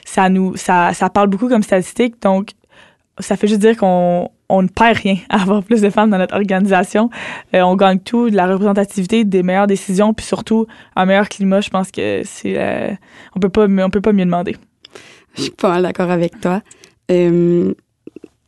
[0.05, 2.21] ça nous, ça, ça parle beaucoup comme statistique.
[2.21, 2.51] Donc,
[3.19, 6.19] ça fait juste dire qu'on on ne perd rien à avoir plus de femmes dans
[6.19, 7.11] notre organisation.
[7.55, 11.61] Euh, on gagne tout, de la représentativité, des meilleures décisions, puis surtout un meilleur climat.
[11.61, 12.91] Je pense que c'est, euh,
[13.37, 14.57] on peut pas, peut pas mieux demander.
[15.37, 16.63] Je suis pas d'accord avec toi.
[17.11, 17.75] Euh,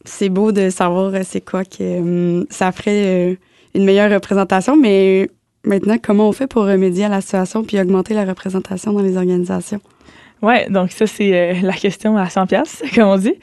[0.05, 3.38] c'est beau de savoir c'est quoi que ça ferait
[3.74, 5.30] une meilleure représentation, mais
[5.64, 9.16] maintenant, comment on fait pour remédier à la situation puis augmenter la représentation dans les
[9.16, 9.80] organisations?
[10.43, 13.34] Ouais, donc ça c'est euh, la question à 100 pièces comme on dit.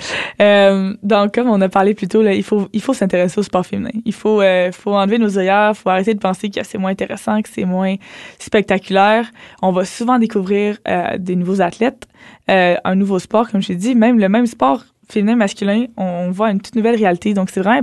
[0.42, 3.44] Euh, donc comme on a parlé plus tôt là, il faut il faut s'intéresser au
[3.44, 3.92] sport féminin.
[4.06, 7.42] Il faut euh, faut enlever nos œillères, faut arrêter de penser que c'est moins intéressant,
[7.42, 7.96] que c'est moins
[8.40, 9.32] spectaculaire.
[9.62, 12.08] On va souvent découvrir euh, des nouveaux athlètes,
[12.48, 16.52] un nouveau sport comme je l'ai dit, même le même sport féminin masculin, on, voit
[16.52, 17.34] une toute nouvelle réalité.
[17.34, 17.78] Donc c'est vraiment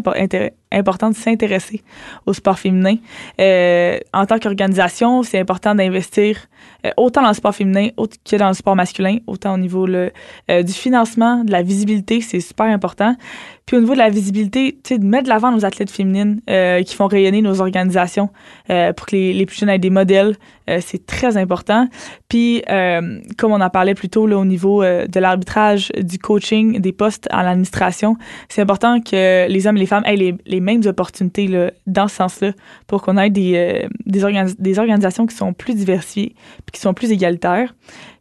[0.75, 1.83] important de s'intéresser
[2.27, 2.97] au sport féminin.
[3.39, 6.49] en tant qu'organisation, c'est important d'investir
[6.87, 10.12] euh, autant dans le sport féminin que dans le sport masculin, autant au niveau le,
[10.51, 13.16] euh, du financement, de la visibilité, c'est super important.
[13.64, 16.43] Puis au niveau de la visibilité, tu sais, de mettre de l'avant nos athlètes féminines
[16.51, 18.29] euh, qui font rayonner nos organisations
[18.68, 20.37] pour que les, plus jeunes aient des modèles,
[20.81, 21.89] c'est très important.
[22.29, 26.93] Puis comme on en parlait plus tôt là, au niveau de l'arbitrage, du coaching, des
[26.93, 28.16] postes à l'administration,
[28.51, 32.09] c'est important que les hommes et les femmes aient les, les mêmes opportunités là, dans
[32.09, 32.53] ce sens-là
[32.87, 34.23] pour qu'on ait des, des,
[34.59, 36.35] des organisations qui sont plus diversifiées
[36.75, 37.75] qui sont plus égalitaires.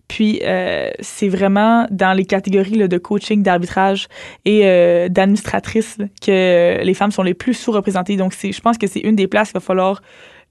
[0.08, 4.08] Puis, euh, c'est vraiment dans les catégories de coaching, d'arbitrage
[4.46, 8.16] et euh, d'administratrice que les femmes sont les plus sous-représentées.
[8.16, 10.02] Donc, je pense que c'est une des places qu'il va falloir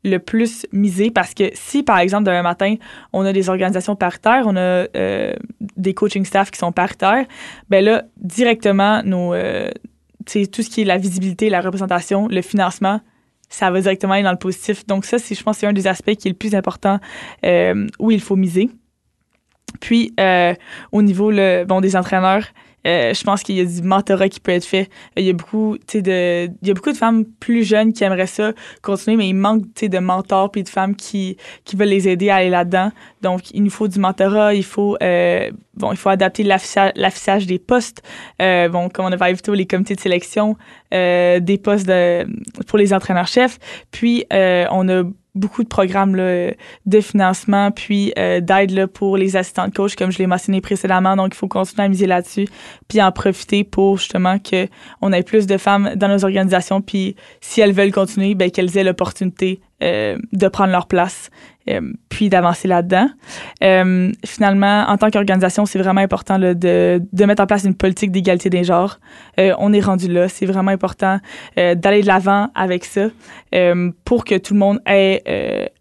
[0.05, 2.75] le plus miser parce que si, par exemple, demain matin,
[3.13, 5.35] on a des organisations paritaires, on a euh,
[5.77, 7.25] des coaching staff qui sont paritaires,
[7.69, 9.33] ben là, directement, nos,
[10.25, 13.01] tout ce qui est la visibilité, la représentation, le financement,
[13.49, 14.87] ça va directement aller dans le positif.
[14.87, 16.99] Donc ça, c'est, je pense, c'est un des aspects qui est le plus important
[17.45, 18.71] euh, où il faut miser.
[19.81, 20.55] Puis, euh,
[20.91, 22.47] au niveau le, bon, des entraîneurs,
[22.87, 24.89] euh, je pense qu'il y a du mentorat qui peut être fait.
[25.17, 28.27] Il y a beaucoup, de, il y a beaucoup de femmes plus jeunes qui aimeraient
[28.27, 28.53] ça
[28.83, 32.37] continuer, mais il manque, de mentors puis de femmes qui, qui veulent les aider à
[32.37, 32.93] aller là-dedans.
[33.21, 37.59] Donc, il nous faut du mentorat, il faut, euh, bon, il faut adapter l'affichage des
[37.59, 38.03] postes.
[38.41, 40.57] Euh, bon, comme on a parlé plutôt, les comités de sélection,
[40.95, 42.27] euh, des postes de,
[42.67, 43.59] pour les entraîneurs-chefs.
[43.91, 45.03] Puis, euh, on a
[45.35, 46.53] beaucoup de programmes là,
[46.87, 51.17] de financement puis euh, d'aide pour les assistants de coach comme je l'ai mentionné précédemment.
[51.17, 52.47] Donc il faut continuer à miser là-dessus
[52.89, 54.69] puis en profiter pour justement que
[55.01, 56.81] on ait plus de femmes dans nos organisations.
[56.81, 61.31] Puis si elles veulent continuer ben qu'elles aient l'opportunité euh, de prendre leur place
[61.69, 63.09] euh, puis d'avancer là-dedans.
[63.65, 67.75] Euh, finalement, en tant qu'organisation, c'est vraiment important là, de, de mettre en place une
[67.75, 69.01] politique d'égalité des genres.
[69.39, 71.19] On est rendu là, c'est vraiment important
[71.57, 73.09] d'aller de l'avant avec ça
[74.05, 75.23] pour que tout le monde ait,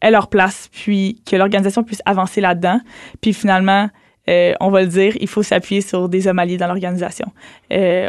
[0.02, 2.80] ait leur place, puis que l'organisation puisse avancer là-dedans.
[3.22, 3.90] Puis finalement,
[4.32, 7.28] euh, on va le dire, il faut s'appuyer sur des hommes alliés dans l'organisation.
[7.72, 8.08] Euh,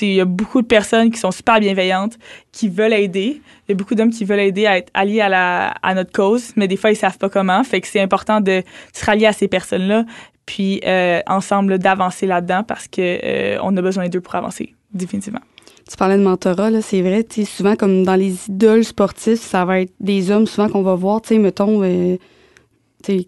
[0.00, 2.18] il y a beaucoup de personnes qui sont super bienveillantes,
[2.50, 3.40] qui veulent aider.
[3.68, 6.12] Il y a beaucoup d'hommes qui veulent aider à être alliés à, la, à notre
[6.12, 7.62] cause, mais des fois ils savent pas comment.
[7.62, 10.04] Fait que c'est important de se rallier à ces personnes-là,
[10.44, 15.40] puis euh, ensemble d'avancer là-dedans parce que on a besoin d'eux pour avancer, définitivement.
[15.88, 19.92] Tu parlais de mentorat, c'est vrai, souvent comme dans les idoles sportifs, ça va être
[20.00, 21.82] des hommes souvent qu'on va voir, tu sais, mettons,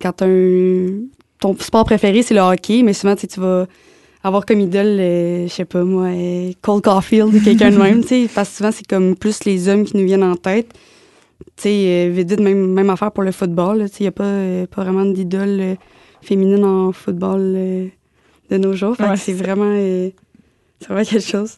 [0.01, 0.89] quand un,
[1.39, 3.66] ton sport préféré, c'est le hockey, mais souvent, tu vas
[4.22, 8.01] avoir comme idole, euh, je sais pas moi, euh, Cole Caulfield ou quelqu'un de même,
[8.03, 10.72] tu sais, parce que souvent, c'est comme plus les hommes qui nous viennent en tête.
[11.57, 14.24] Tu sais, euh, même, même affaire pour le football, tu sais, il n'y a pas,
[14.24, 15.76] euh, pas vraiment d'idole
[16.22, 17.53] féminine en football
[18.51, 18.97] de nos jours.
[18.97, 19.72] Fait Ouais, que c'est vraiment,
[20.80, 21.57] c'est vraiment quelque chose.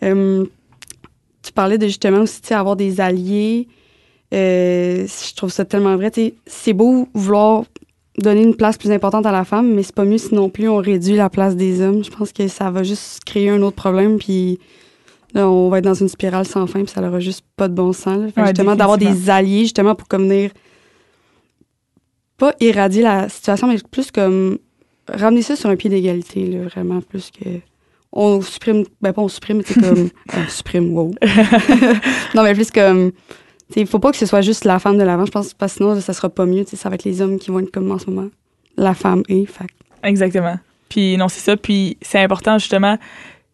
[0.00, 3.68] Tu parlais de justement aussi, avoir des alliés.
[4.32, 6.10] Euh, je trouve ça tellement vrai.
[6.46, 7.64] C'est beau vouloir
[8.18, 10.68] donner une place plus importante à la femme, mais c'est pas mieux si non plus
[10.68, 12.04] on réduit la place des hommes.
[12.04, 14.58] Je pense que ça va juste créer un autre problème, puis
[15.34, 17.74] là, on va être dans une spirale sans fin, puis ça n'aura juste pas de
[17.74, 18.18] bon sens.
[18.18, 18.26] là.
[18.26, 20.50] Fait que Ouais, justement, d'avoir des alliés, justement, pour comme venir
[22.36, 24.58] pas éradier la situation, mais plus comme
[25.08, 27.48] ramener ça sur un pied d'égalité, là, vraiment, plus que
[28.16, 31.12] on supprime, ben pas on supprime, mais c'est comme, on supprime, wow.
[32.34, 33.10] non, mais plus comme,
[33.80, 35.78] il faut pas que ce soit juste la femme de l'avant, je pense, parce que
[35.78, 37.98] sinon, ça sera pas mieux, ça va être les hommes qui vont être comme en
[37.98, 38.28] ce moment.
[38.76, 39.64] La femme est, que-
[40.02, 40.56] Exactement.
[40.88, 41.56] Puis non, c'est ça.
[41.56, 42.98] Puis c'est important justement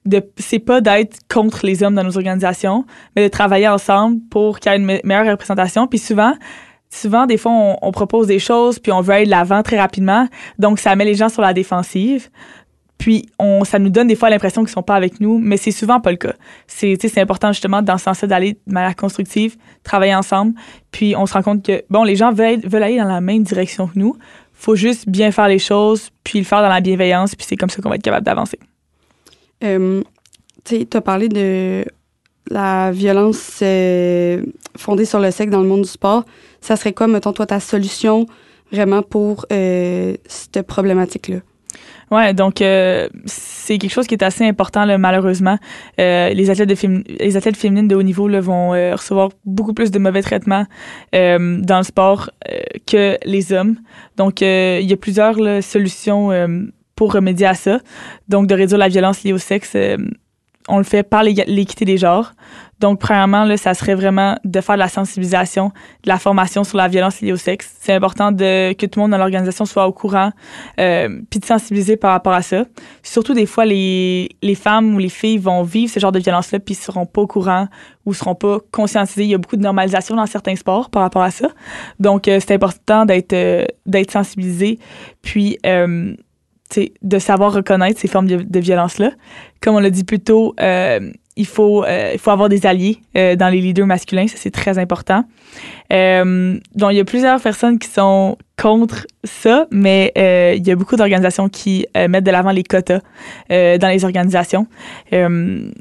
[0.06, 4.58] de c'est pas d'être contre les hommes dans nos organisations, mais de travailler ensemble pour
[4.60, 5.86] qu'il y ait une me- meilleure représentation.
[5.86, 6.32] Puis souvent,
[6.90, 7.52] souvent des fois
[7.82, 10.26] on propose des choses puis on veut aller de l'avant très rapidement,
[10.58, 12.30] donc ça met les gens sur la défensive.
[13.00, 15.70] Puis on, ça nous donne des fois l'impression qu'ils sont pas avec nous, mais c'est
[15.70, 16.34] souvent pas le cas.
[16.66, 20.52] C'est, c'est important justement dans ce sens-là d'aller de manière constructive, travailler ensemble.
[20.90, 23.86] Puis on se rend compte que bon, les gens veulent, aller dans la même direction
[23.86, 24.16] que nous.
[24.52, 27.70] Faut juste bien faire les choses, puis le faire dans la bienveillance, puis c'est comme
[27.70, 28.58] ça qu'on va être capable d'avancer.
[29.62, 31.86] Tu t'as parlé de
[32.50, 34.42] la violence euh,
[34.76, 36.24] fondée sur le sexe dans le monde du sport.
[36.60, 38.26] Ça serait quoi, mettons, toi, ta solution
[38.70, 41.38] vraiment pour euh, cette problématique-là?
[42.10, 45.58] Ouais, donc euh, c'est quelque chose qui est assez important malheureusement.
[46.00, 49.74] Euh, les athlètes de fémi- les athlètes féminines de haut niveau vont euh, recevoir beaucoup
[49.74, 50.66] plus de mauvais traitements
[51.12, 52.30] dans le sport
[52.86, 53.76] que les hommes.
[54.16, 56.30] Donc il y a plusieurs solutions
[56.96, 57.78] pour remédier à ça.
[58.28, 59.76] Donc de réduire la violence liée au sexe,
[60.68, 62.32] on le fait par l'équité des genres.
[62.80, 65.68] Donc, premièrement, là, ça serait vraiment de faire de la sensibilisation,
[66.02, 67.76] de la formation sur la violence liée au sexe.
[67.80, 70.32] C'est important de, que tout le monde dans l'organisation soit au courant,
[70.80, 72.64] euh, puis de sensibiliser par rapport à ça.
[73.02, 76.58] Surtout, des fois, les, les femmes ou les filles vont vivre ce genre de violence-là,
[76.58, 77.68] puis ils seront pas au courant
[78.06, 79.24] ou seront pas conscientisés.
[79.24, 81.48] Il y a beaucoup de normalisation dans certains sports par rapport à ça.
[81.98, 84.78] Donc, euh, c'est important d'être euh, d'être sensibilisé,
[85.22, 86.14] puis euh,
[87.02, 89.10] de savoir reconnaître ces formes de violence-là.
[89.60, 93.36] Comme on l'a dit plus tôt, euh, il faut, euh, faut avoir des alliés euh,
[93.36, 95.24] dans les leaders masculins, ça c'est très important.
[95.90, 100.96] Donc il y a plusieurs personnes qui sont contre ça, mais il y a beaucoup
[100.96, 103.00] d'organisations qui mettent de l'avant les quotas
[103.48, 104.66] dans les organisations.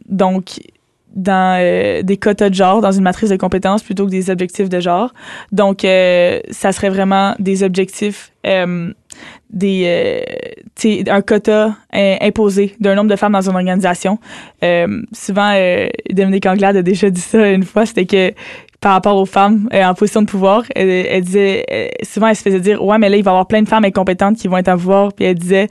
[0.08, 0.60] Donc
[1.16, 4.80] dans des quotas de genre, dans une matrice de compétences plutôt que des objectifs de
[4.80, 5.14] genre.
[5.52, 8.32] Donc, ça serait vraiment des objectifs,
[9.50, 9.84] des,
[10.86, 14.20] euh, un quota euh, imposé d'un nombre de femmes dans une organisation.
[14.64, 18.34] Euh, souvent, euh, Dominique Anglade a déjà dit ça une fois, c'était que
[18.80, 21.66] par rapport aux femmes euh, en position de pouvoir, elle, disait,
[22.04, 23.86] souvent elle se faisait dire, ouais, mais là, il va y avoir plein de femmes
[23.86, 25.68] incompétentes qui vont être en pouvoir, puis elle disait,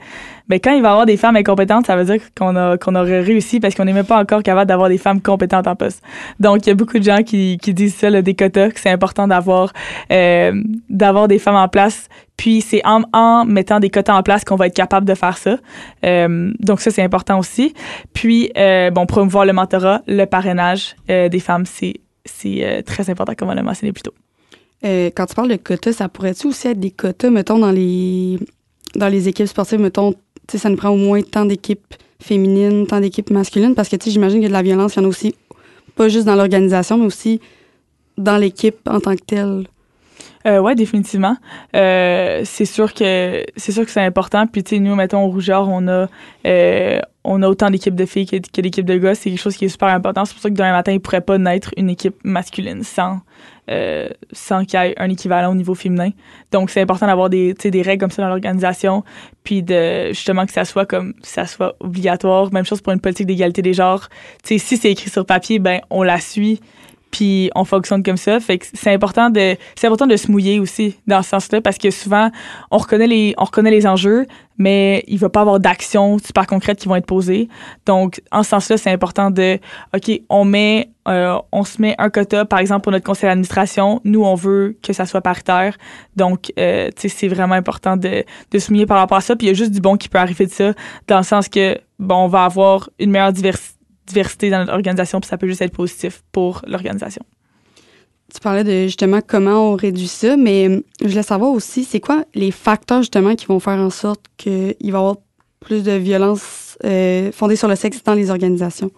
[0.49, 2.95] ben quand il va y avoir des femmes incompétentes, ça veut dire qu'on a qu'on
[2.95, 6.01] aurait réussi parce qu'on n'est même pas encore capable d'avoir des femmes compétentes en poste.
[6.39, 8.79] Donc il y a beaucoup de gens qui, qui disent ça, le des quotas, que
[8.79, 9.71] c'est important d'avoir
[10.11, 12.07] euh, d'avoir des femmes en place.
[12.35, 15.37] Puis c'est en, en mettant des quotas en place qu'on va être capable de faire
[15.37, 15.57] ça.
[16.03, 17.73] Euh, donc ça c'est important aussi.
[18.13, 21.95] Puis euh, bon promouvoir le mentorat, le parrainage euh, des femmes, c'est
[22.25, 24.13] c'est euh, très important comme on l'a mentionné plus tôt.
[24.85, 28.39] Euh, quand tu parles de quotas, ça pourrait-tu aussi être des quotas, mettons, dans les,
[28.95, 30.13] dans les équipes sportives, mettons,
[30.57, 34.43] ça nous prend au moins tant d'équipes féminines, tant d'équipes masculines, parce que, j'imagine qu'il
[34.43, 35.35] y a de la violence, il y en a aussi,
[35.95, 37.39] pas juste dans l'organisation, mais aussi
[38.17, 39.67] dans l'équipe en tant que telle.
[40.47, 41.35] Euh, ouais, définitivement.
[41.75, 44.47] Euh, c'est sûr que c'est sûr que c'est important.
[44.47, 46.07] Puis tu sais, nous, mettons au Rougeur, on a
[46.47, 49.15] euh, on a autant d'équipes de filles que, d'équipes de gars.
[49.15, 50.23] C'est quelque chose qui est super important.
[50.23, 53.19] C'est pour ça que demain matin, il pourrait pas naître une équipe masculine sans
[53.69, 56.11] euh, sans qu'il y ait un équivalent au niveau féminin.
[56.51, 59.03] Donc c'est important d'avoir des des règles comme ça dans l'organisation,
[59.43, 62.53] puis de justement que ça soit comme ça soit obligatoire.
[62.53, 64.07] Même chose pour une politique d'égalité des genres.
[64.43, 66.61] Tu sais, si c'est écrit sur papier, ben on la suit
[67.11, 68.39] puis on fonctionne comme ça.
[68.39, 71.77] Fait que c'est important de c'est important de se mouiller aussi dans ce sens-là parce
[71.77, 72.29] que souvent
[72.71, 74.25] on reconnaît les on reconnaît les enjeux,
[74.57, 77.49] mais il va pas avoir d'actions super concrètes qui vont être posées.
[77.85, 79.59] Donc en ce sens-là, c'est important de
[79.95, 84.01] OK, on met euh, on se met un quota par exemple pour notre conseil d'administration,
[84.03, 85.77] nous on veut que ça soit paritaire.
[86.15, 89.35] Donc euh, tu sais c'est vraiment important de de se mouiller par rapport à ça,
[89.35, 90.73] puis il y a juste du bon qui peut arriver de ça
[91.07, 93.78] dans le sens que bon, on va avoir une meilleure diversité
[94.09, 97.23] diversité dans l'organisation, puis ça peut juste être positif pour l'organisation.
[98.33, 101.99] Tu parlais de justement comment on réduit ça, mais euh, je voulais savoir aussi, c'est
[101.99, 105.15] quoi les facteurs justement qui vont faire en sorte qu'il va y avoir
[105.59, 108.91] plus de violence euh, fondée sur le sexe dans les organisations?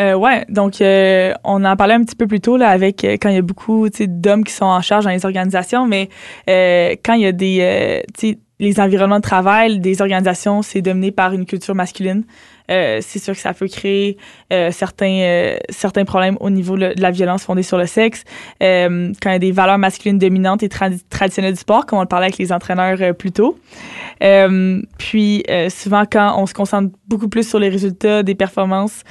[0.00, 3.12] Euh, ouais, donc euh, on en parlait un petit peu plus tôt là avec euh,
[3.12, 6.10] quand il y a beaucoup d'hommes qui sont en charge dans les organisations, mais
[6.50, 8.04] euh, quand il y a des
[8.58, 12.24] les environnements de travail des organisations, c'est dominé par une culture masculine.
[12.70, 14.16] Euh, c'est sûr que ça peut créer
[14.52, 18.24] euh, certains euh, certains problèmes au niveau de la violence fondée sur le sexe.
[18.62, 21.98] Euh, quand il y a des valeurs masculines dominantes et tra traditionnelles du sport, comme
[21.98, 23.58] on le parlait avec les entraîneurs euh, plus tôt.
[24.98, 29.02] Puis souvent quand on se concentre beaucoup plus sur les résultats des performances,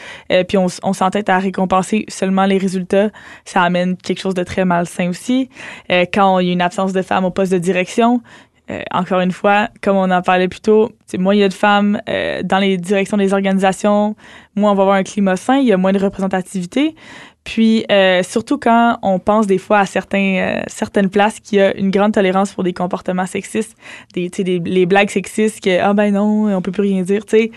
[0.47, 3.09] puis on, on s'entête à récompenser seulement les résultats,
[3.45, 5.49] ça amène quelque chose de très malsain aussi.
[5.89, 8.21] quand il y a une absence de femmes au poste de direction,
[8.69, 11.53] euh, encore une fois, comme on en parlait plus tôt, moins il y a de
[11.53, 14.15] femmes euh, dans les directions des organisations,
[14.55, 16.95] moins on va avoir un climat sain, il y a moins de représentativité.
[17.43, 21.91] Puis, euh, surtout quand on pense des fois à certains, certaines places qui a une
[21.91, 23.77] grande tolérance pour des comportements sexistes,
[24.13, 27.37] des, des les blagues sexistes que, ah ben non, on peut plus rien dire, tu
[27.37, 27.51] sais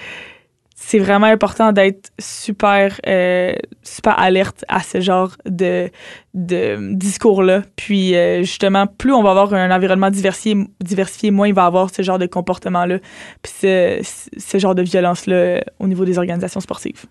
[0.80, 3.52] c'est vraiment important d'être super euh,
[3.82, 5.90] super alerte à ce genre de
[6.34, 11.48] de discours là puis euh, justement plus on va avoir un environnement diversifié diversifié moins
[11.48, 12.98] il va avoir ce genre de comportement là
[13.42, 14.00] puis ce,
[14.36, 17.06] ce genre de violence là au niveau des organisations sportives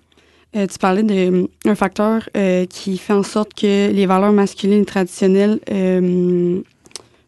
[0.55, 5.59] euh, tu parlais d'un facteur euh, qui fait en sorte que les valeurs masculines traditionnelles
[5.69, 6.61] euh,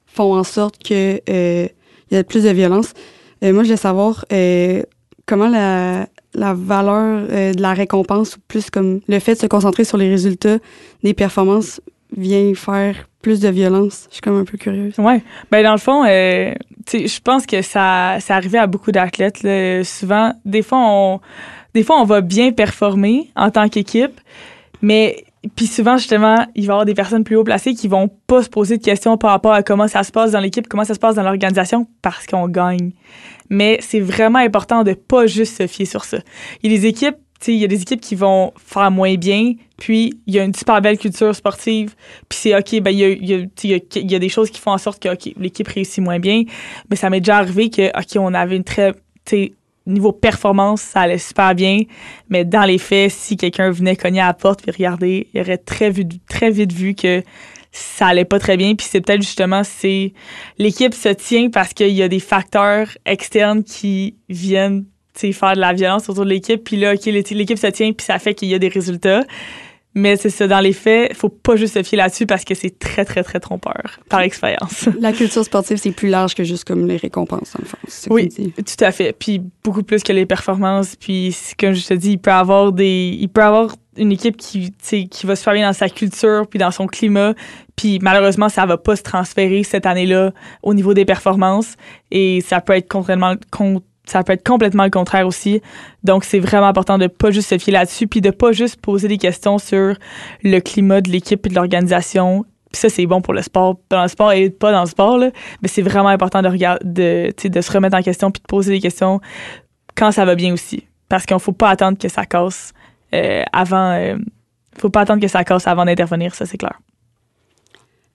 [0.07, 2.93] font en sorte que il y a plus de violence.
[3.41, 4.25] moi, je voulais savoir
[5.25, 9.47] comment la, la valeur euh, de la récompense ou plus comme le fait de se
[9.47, 10.57] concentrer sur les résultats
[11.03, 11.81] des performances
[12.15, 14.07] vient faire plus de violence.
[14.09, 14.93] Je suis comme un peu curieuse.
[14.97, 15.21] Ouais.
[15.51, 16.53] Ben dans le fond, euh,
[16.91, 19.45] je pense que ça, ça arrivait à beaucoup d'athlètes.
[19.85, 21.19] Souvent, des fois, on,
[21.73, 24.19] des fois, on va bien performer en tant qu'équipe,
[24.81, 25.23] mais
[25.55, 28.43] puis souvent, justement, il va y avoir des personnes plus haut placées qui vont pas
[28.43, 30.93] se poser de questions par rapport à comment ça se passe dans l'équipe, comment ça
[30.93, 32.91] se passe dans l'organisation, parce qu'on gagne
[33.49, 36.19] mais c'est vraiment important de pas juste se fier sur ça.
[36.61, 37.17] Il y a des équipes,
[37.47, 40.53] il y a des équipes qui vont faire moins bien, puis il y a une
[40.53, 41.95] super belle culture sportive,
[42.27, 45.67] puis c'est OK, ben il y a, des choses qui font en sorte que l'équipe
[45.67, 46.43] réussit moins bien,
[46.89, 48.93] mais ça m'est déjà arrivé que OK, on avait une très
[49.89, 51.81] niveau performance, ça allait super bien,
[52.29, 55.57] mais dans les faits, si quelqu'un venait cogner à la porte puis regarder, il aurait
[55.57, 55.91] très,
[56.27, 57.23] très vite vu que
[57.71, 58.75] ça allait pas très bien.
[58.75, 60.13] Puis c'est peut-être justement c'est
[60.57, 64.85] l'équipe se tient parce qu'il y a des facteurs externes qui viennent
[65.33, 66.63] faire de la violence autour de l'équipe.
[66.63, 69.23] Puis là l'équipe se tient puis ça fait qu'il y a des résultats
[69.95, 72.77] mais c'est ça, dans les faits, faut pas juste se fier là-dessus parce que c'est
[72.77, 74.87] très, très, très trompeur, par expérience.
[74.99, 78.07] La culture sportive, c'est plus large que juste comme les récompenses, en fait.
[78.09, 79.13] Oui, tout à fait.
[79.13, 80.95] Puis beaucoup plus que les performances.
[80.95, 84.71] Puis, comme je te dis, il peut avoir des, il peut avoir une équipe qui,
[84.71, 87.33] qui va se faire bien dans sa culture puis dans son climat.
[87.75, 90.31] Puis malheureusement, ça va pas se transférer cette année-là
[90.63, 91.75] au niveau des performances.
[92.11, 93.35] Et ça peut être complètement,
[94.09, 95.61] ça peut être complètement le contraire aussi.
[96.03, 99.07] Donc, c'est vraiment important de pas juste se fier là-dessus, puis de pas juste poser
[99.07, 99.95] des questions sur
[100.43, 102.45] le climat de l'équipe et de l'organisation.
[102.71, 105.67] Ça, c'est bon pour le sport, dans le sport et pas dans le sport, mais
[105.67, 108.79] c'est vraiment important de regarder, de, de se remettre en question puis de poser des
[108.79, 109.21] questions
[109.95, 110.83] quand ça va bien aussi.
[111.07, 112.73] Parce qu'il ne faut pas attendre que ça casse
[113.13, 113.91] euh, avant.
[113.93, 114.17] Euh,
[114.77, 116.79] faut pas attendre que ça casse avant d'intervenir, ça c'est clair.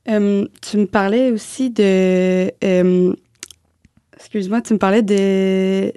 [0.09, 2.53] Euh, tu me parlais aussi de.
[4.25, 5.93] Excuse-moi, tu me parlais de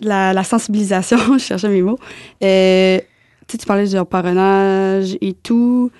[0.00, 1.98] la, sensibilisation, je cherchais mes mots.
[2.40, 5.90] tu parlais du parrainage et tout.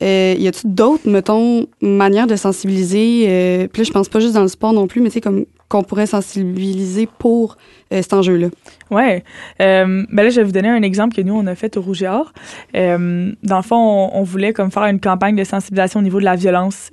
[0.00, 3.24] Euh, y a-t-il d'autres, mettons, manières de sensibiliser?
[3.28, 5.20] Euh, puis là, je pense pas juste dans le sport non plus, mais tu sais,
[5.20, 7.56] comme qu'on pourrait sensibiliser pour
[7.92, 8.48] euh, cet enjeu-là?
[8.90, 9.22] Ouais.
[9.60, 11.82] Euh, ben là, je vais vous donner un exemple que nous, on a fait au
[11.82, 12.32] Rouge et Or.
[12.74, 16.24] Euh, dans le fond, on, voulait comme faire une campagne de sensibilisation au niveau de
[16.24, 16.90] la violence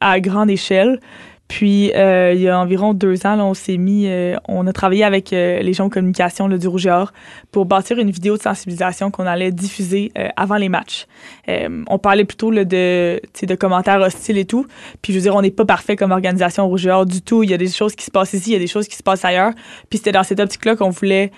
[0.00, 1.00] à grande échelle.
[1.48, 4.72] Puis, euh, il y a environ deux ans, là, on s'est mis, euh, on a
[4.74, 7.12] travaillé avec euh, les gens de communication là, du Rouge et Or
[7.50, 11.06] pour bâtir une vidéo de sensibilisation qu'on allait diffuser avant les matchs.
[11.48, 14.66] on parlait plutôt là, de, de commentaires hostiles et tout.
[15.00, 17.42] Puis, je veux dire, on n'est pas parfait comme organisation Rouge et Or du tout.
[17.42, 18.96] Il y a des choses qui se passent ici, il y a des choses qui
[18.96, 19.52] se passent ailleurs.
[19.88, 21.32] Puis, c'était dans cette optique-là qu'on voulait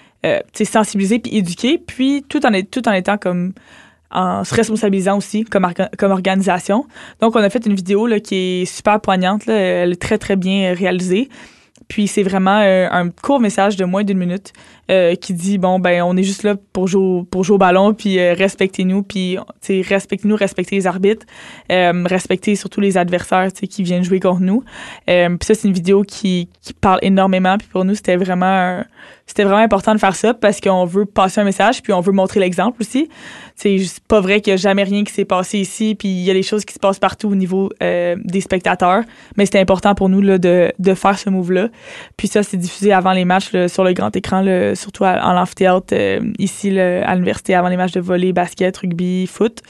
[0.53, 3.53] sensibiliser puis éduquer, puis tout en, tout en étant comme
[4.11, 5.67] en se responsabilisant aussi comme,
[6.03, 6.87] organisation.
[7.21, 9.49] Donc, on a fait une vidéo là, qui est super poignante.
[9.49, 11.29] Elle est très, très bien réalisée.
[11.89, 14.53] Puis c'est vraiment euh, un court message de moins d'une minute
[14.91, 17.95] euh, qui dit bon ben on est juste là pour jouer pour jouer au ballon
[17.95, 19.39] puis euh, respectez-nous puis
[19.69, 21.27] respectez-nous respectez les arbitres
[21.69, 24.65] respectez surtout les adversaires qui viennent jouer contre nous.
[25.07, 28.83] Puis ça c'est une vidéo qui, qui parle énormément puis pour nous c'était vraiment
[29.27, 32.11] c'était vraiment important de faire ça parce qu'on veut passer un message puis on veut
[32.11, 33.09] montrer l'exemple aussi.
[33.55, 33.79] C'est
[34.09, 36.35] pas vrai qu'il y a jamais rien qui s'est passé ici puis il y a
[36.35, 39.05] des choses qui se passent partout au niveau des spectateurs
[39.37, 41.69] mais c'était important pour nous là, de, de faire ce move là
[42.17, 45.93] puis ça c'est diffusé avant les matchs sur le grand écran le surtout en l'amphithéâtre
[45.93, 49.61] euh, ici à l'université avant les matchs de volley, basket, rugby, foot.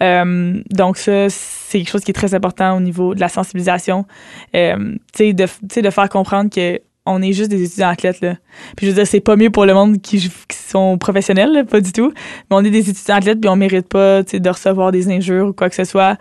[0.00, 4.06] Euh, donc ça, c'est quelque chose qui est très important au niveau de la sensibilisation.
[4.54, 5.46] Euh, tu sais, de,
[5.80, 8.36] de faire comprendre que on est juste des étudiants athlètes là.
[8.76, 11.90] Puis je veux dire c'est pas mieux pour le monde qui, sont professionnels pas du
[11.90, 12.12] tout,
[12.48, 15.52] mais on est des étudiants athlètes puis on mérite pas de recevoir des injures ou
[15.52, 16.16] quoi que ce soit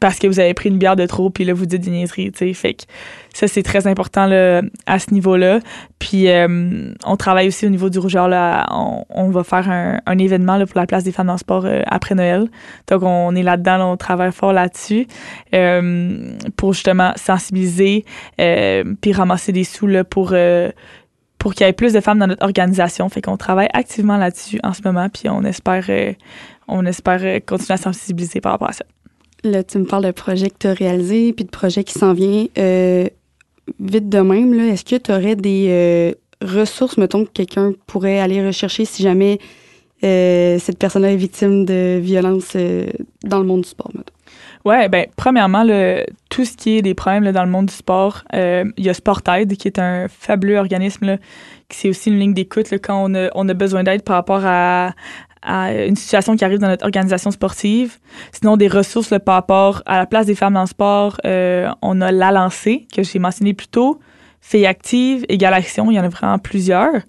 [0.00, 2.32] parce que vous avez pris une bière de trop puis là vous dites des niaiseries,
[2.32, 2.52] tu sais.
[2.52, 2.82] Fait que
[3.32, 5.60] ça, c'est très important là, à ce niveau-là.
[5.98, 8.28] Puis, euh, on travaille aussi au niveau du rougeur.
[8.28, 11.64] Là, on, va faire un, événement là, pour la place des femmes dans le sport
[11.64, 12.48] euh, après Noël.
[12.88, 15.06] Donc, on est là-dedans, on travaille fort là-dessus
[15.54, 18.04] euh, pour justement sensibiliser
[18.36, 20.34] puis ramasser des sous là, pour
[21.38, 23.08] pour qu'il y ait plus de femmes dans notre organisation.
[23.08, 25.88] Fait qu'on travaille activement là-dessus en ce moment, puis on espère,
[26.68, 28.84] on espère continuer à sensibiliser par rapport à ça.
[29.42, 32.12] Là, tu me parles de projets que tu as réalisés, puis de projets qui s'en
[32.12, 32.48] viennent
[33.78, 36.12] vite de même, est-ce que tu aurais des euh,
[36.42, 39.38] ressources, mettons, que quelqu'un pourrait aller rechercher si jamais
[40.02, 42.86] euh, cette personne-là est victime de violence euh,
[43.24, 44.12] dans le monde du sport, mettons?
[44.64, 48.24] Ouais, ben premièrement, le, tout ce qui est des problèmes dans le monde du sport,
[48.34, 51.16] il y a SportAid qui est un fabuleux organisme
[51.70, 54.92] qui c'est aussi une ligne d'écoute quand on a besoin d'aide par rapport à,
[55.42, 57.98] à une situation qui arrive dans notre organisation sportive.
[58.32, 62.00] Sinon, des ressources par rapport à la place des femmes dans le sport, euh, on
[62.00, 64.00] a la lancée que j'ai mentionné plus tôt,
[64.40, 67.02] Filles active, Égale Action, il y en a vraiment plusieurs.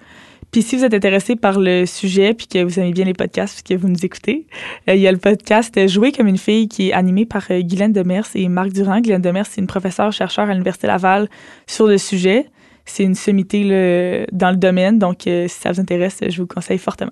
[0.52, 3.54] Puis si vous êtes intéressé par le sujet puis que vous aimez bien les podcasts
[3.64, 4.48] puisque vous nous écoutez,
[4.90, 7.62] euh, il y a le podcast Jouer comme une fille qui est animé par euh,
[7.62, 9.00] Guylaine Demers et Marc Durand.
[9.00, 11.30] Guylaine Demers, c'est une professeure chercheur à l'Université Laval
[11.68, 12.48] sur le sujet.
[12.84, 17.12] C'est une sommité dans le domaine, donc si ça vous intéresse, je vous conseille fortement.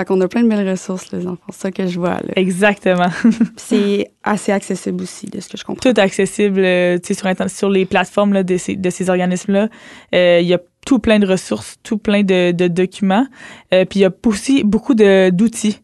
[0.00, 1.42] Fait qu'on a plein de belles ressources, les enfants.
[1.50, 2.14] C'est ça que je vois.
[2.14, 2.32] Là.
[2.36, 3.10] Exactement.
[3.56, 5.92] c'est assez accessible aussi, de ce que je comprends.
[5.92, 9.68] Tout accessible euh, sur, sur les plateformes là, de ces, de ces organismes-là.
[10.14, 13.26] Euh, il y a tout plein de ressources, tout plein de, de documents.
[13.74, 15.82] Euh, puis il y a aussi beaucoup d'outils.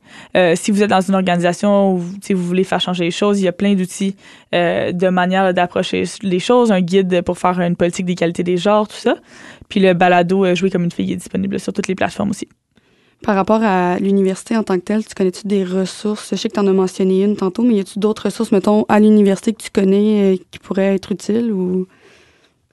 [0.55, 3.49] si vous êtes dans une organisation où vous voulez faire changer les choses, il y
[3.49, 4.17] a plein d'outils
[4.55, 8.97] de manière d'approcher les choses, un guide pour faire une politique d'égalité des genres, tout
[8.97, 9.17] ça.
[9.69, 12.49] Puis le balado Jouer comme une fille est disponible sur toutes les plateformes aussi.
[13.23, 16.31] Par rapport à l'université en tant que telle, tu connais-tu des ressources?
[16.31, 18.85] Je sais que tu en as mentionné une tantôt, mais y a-tu d'autres ressources, mettons,
[18.89, 21.87] à l'université que tu connais euh, qui pourraient être utiles ou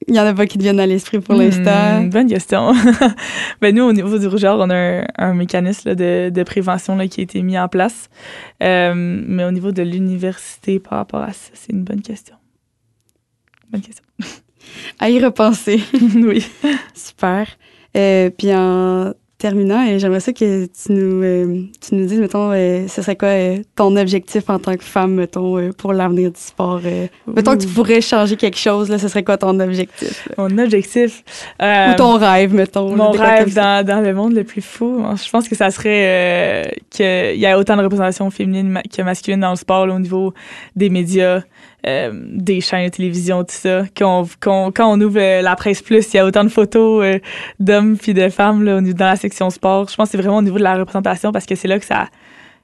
[0.07, 2.01] il y en a pas qui te viennent à l'esprit pour l'instant?
[2.01, 2.73] Hmm, bonne question.
[3.61, 7.21] ben, nous, au niveau du rougeur, on a un, mécanisme de, de, prévention là, qui
[7.21, 8.09] a été mis en place.
[8.61, 12.35] Euh, mais au niveau de l'université, par rapport à ça, c'est une bonne question.
[13.71, 14.03] Bonne question.
[14.99, 15.81] à y repenser.
[16.15, 16.45] oui.
[16.93, 17.47] Super.
[17.95, 19.13] Euh, puis en
[19.43, 23.17] terminant, et j'aimerais ça que tu nous, euh, tu nous dises, mettons, euh, ce serait
[23.17, 26.79] quoi euh, ton objectif en tant que femme, mettons, pour l'avenir du sport?
[27.27, 30.29] mettons que tu pourrais changer quelque chose, là, ce serait quoi ton objectif?
[30.37, 31.25] Mon objectif?
[31.61, 32.95] Ou ton rêve, mettons.
[32.95, 37.05] Mon rêve dans, dans, le monde le plus fou, je pense que ça serait qu'il
[37.35, 40.33] y ait autant de représentation féminine que masculine dans le sport au niveau
[40.77, 41.41] des médias,
[41.85, 43.83] euh, des chaînes de télévision, tout ça.
[43.95, 44.27] Quand
[44.79, 47.19] on, ouvre la presse plus, il y a autant de photos
[47.59, 49.89] d'hommes puis de femmes là, dans la section sport.
[49.89, 51.85] Je pense que c'est vraiment au niveau de la représentation parce que c'est là que
[51.85, 52.07] ça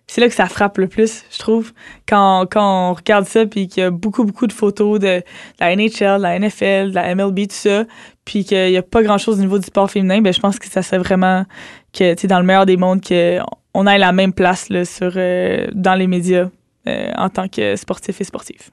[0.09, 1.71] c'est là que ça frappe le plus, je trouve.
[2.07, 5.21] Quand, quand on regarde ça, puis qu'il y a beaucoup, beaucoup de photos de,
[5.59, 7.85] la NHL, de la NFL, de la MLB, tout ça,
[8.25, 10.67] puis qu'il n'y a pas grand-chose au niveau du sport féminin, ben je pense que
[10.67, 11.45] ça serait vraiment
[11.93, 15.67] que, tu dans le meilleur des mondes, qu'on ait la même place là, sur, euh,
[15.73, 16.49] dans les médias
[16.87, 18.71] euh, en tant que sportif et sportif.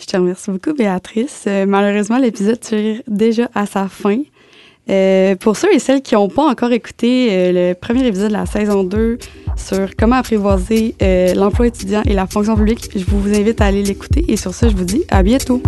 [0.00, 1.44] Je te remercie beaucoup, Béatrice.
[1.46, 4.22] Euh, malheureusement, l'épisode tire déjà à sa fin.
[4.88, 8.32] Euh, pour ceux et celles qui n'ont pas encore écouté euh, le premier épisode de
[8.32, 9.18] la saison 2
[9.56, 10.94] sur comment apprivoiser
[11.36, 14.24] l'emploi étudiant et la fonction publique, je vous invite à aller l'écouter.
[14.28, 15.62] Et sur ce, je vous dis à bientôt.